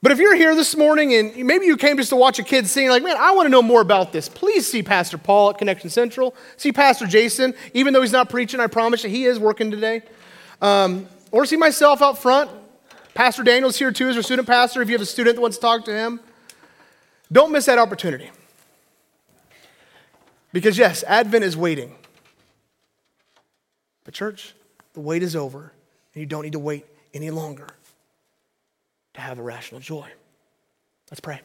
But 0.00 0.10
if 0.10 0.18
you're 0.18 0.34
here 0.34 0.54
this 0.56 0.74
morning 0.74 1.12
and 1.12 1.36
maybe 1.46 1.66
you 1.66 1.76
came 1.76 1.98
just 1.98 2.08
to 2.08 2.16
watch 2.16 2.38
a 2.38 2.42
kid 2.42 2.66
sing, 2.66 2.88
like, 2.88 3.02
man, 3.02 3.16
I 3.18 3.32
want 3.32 3.44
to 3.44 3.50
know 3.50 3.62
more 3.62 3.82
about 3.82 4.10
this, 4.10 4.30
please 4.30 4.66
see 4.66 4.82
Pastor 4.82 5.18
Paul 5.18 5.50
at 5.50 5.58
Connection 5.58 5.90
Central. 5.90 6.34
See 6.56 6.72
Pastor 6.72 7.06
Jason, 7.06 7.52
even 7.74 7.92
though 7.92 8.00
he's 8.00 8.10
not 8.10 8.30
preaching, 8.30 8.58
I 8.58 8.68
promise 8.68 9.04
you, 9.04 9.10
he 9.10 9.26
is 9.26 9.38
working 9.38 9.70
today. 9.70 10.00
Um, 10.62 11.08
or 11.30 11.44
see 11.44 11.56
myself 11.56 12.00
out 12.00 12.16
front. 12.16 12.50
Pastor 13.14 13.42
Daniel's 13.42 13.78
here 13.78 13.92
too 13.92 14.08
as 14.08 14.16
our 14.16 14.22
student 14.22 14.48
pastor 14.48 14.80
if 14.82 14.88
you 14.88 14.94
have 14.94 15.02
a 15.02 15.06
student 15.06 15.36
that 15.36 15.42
wants 15.42 15.58
to 15.58 15.60
talk 15.60 15.84
to 15.84 15.92
him. 15.92 16.20
Don't 17.30 17.52
miss 17.52 17.66
that 17.66 17.78
opportunity. 17.78 18.30
Because, 20.52 20.76
yes, 20.76 21.02
Advent 21.04 21.44
is 21.44 21.56
waiting. 21.56 21.94
But, 24.04 24.12
church, 24.12 24.54
the 24.92 25.00
wait 25.00 25.22
is 25.22 25.34
over, 25.34 25.72
and 26.14 26.20
you 26.20 26.26
don't 26.26 26.42
need 26.42 26.52
to 26.52 26.58
wait 26.58 26.84
any 27.14 27.30
longer 27.30 27.68
to 29.14 29.20
have 29.20 29.38
a 29.38 29.42
rational 29.42 29.80
joy. 29.80 30.08
Let's 31.10 31.20
pray. 31.20 31.40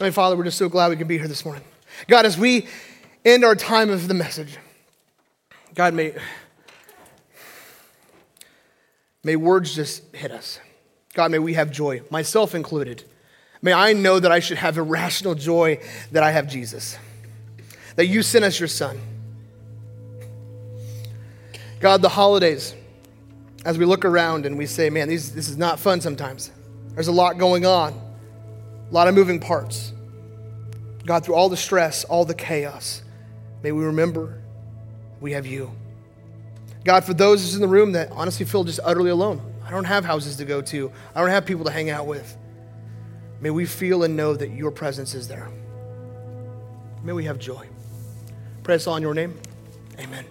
My 0.00 0.10
Father, 0.10 0.36
we're 0.36 0.44
just 0.44 0.58
so 0.58 0.68
glad 0.68 0.88
we 0.88 0.96
can 0.96 1.06
be 1.06 1.18
here 1.18 1.28
this 1.28 1.44
morning. 1.44 1.64
God, 2.08 2.26
as 2.26 2.36
we 2.36 2.66
end 3.24 3.44
our 3.44 3.54
time 3.54 3.90
of 3.90 4.08
the 4.08 4.14
message, 4.14 4.56
God, 5.74 5.94
may, 5.94 6.14
may 9.26 9.34
words 9.34 9.74
just 9.74 10.14
hit 10.14 10.30
us. 10.30 10.60
God, 11.12 11.32
may 11.32 11.40
we 11.40 11.54
have 11.54 11.72
joy, 11.72 12.00
myself 12.10 12.54
included. 12.54 13.02
May 13.60 13.72
I 13.72 13.92
know 13.92 14.20
that 14.20 14.30
I 14.30 14.38
should 14.38 14.58
have 14.58 14.78
irrational 14.78 15.34
joy 15.34 15.80
that 16.12 16.22
I 16.22 16.30
have 16.30 16.46
Jesus, 16.46 16.96
that 17.96 18.06
you 18.06 18.22
sent 18.22 18.44
us 18.44 18.60
your 18.60 18.68
son. 18.68 19.00
God, 21.80 22.02
the 22.02 22.08
holidays, 22.08 22.72
as 23.64 23.76
we 23.76 23.84
look 23.84 24.04
around 24.04 24.46
and 24.46 24.56
we 24.56 24.64
say, 24.64 24.90
man, 24.90 25.08
these, 25.08 25.34
this 25.34 25.48
is 25.48 25.56
not 25.56 25.80
fun 25.80 26.00
sometimes. 26.00 26.52
There's 26.90 27.08
a 27.08 27.12
lot 27.12 27.36
going 27.36 27.66
on, 27.66 27.94
a 28.88 28.94
lot 28.94 29.08
of 29.08 29.16
moving 29.16 29.40
parts. 29.40 29.92
God, 31.04 31.24
through 31.24 31.34
all 31.34 31.48
the 31.48 31.56
stress, 31.56 32.04
all 32.04 32.24
the 32.24 32.34
chaos, 32.34 33.02
may 33.64 33.72
we 33.72 33.84
remember 33.86 34.40
we 35.20 35.32
have 35.32 35.46
you. 35.46 35.72
God, 36.86 37.04
for 37.04 37.14
those 37.14 37.52
in 37.56 37.60
the 37.60 37.66
room 37.66 37.92
that 37.92 38.12
honestly 38.12 38.46
feel 38.46 38.62
just 38.62 38.78
utterly 38.84 39.10
alone, 39.10 39.42
I 39.66 39.72
don't 39.72 39.86
have 39.86 40.04
houses 40.04 40.36
to 40.36 40.44
go 40.44 40.62
to, 40.62 40.92
I 41.16 41.20
don't 41.20 41.30
have 41.30 41.44
people 41.44 41.64
to 41.64 41.72
hang 41.72 41.90
out 41.90 42.06
with. 42.06 42.36
May 43.40 43.50
we 43.50 43.66
feel 43.66 44.04
and 44.04 44.16
know 44.16 44.34
that 44.34 44.50
your 44.50 44.70
presence 44.70 45.12
is 45.12 45.26
there. 45.26 45.50
May 47.02 47.12
we 47.12 47.24
have 47.24 47.40
joy. 47.40 47.68
Pray 48.62 48.76
us 48.76 48.86
all 48.86 48.94
in 48.94 49.02
your 49.02 49.14
name. 49.14 49.36
Amen. 49.98 50.24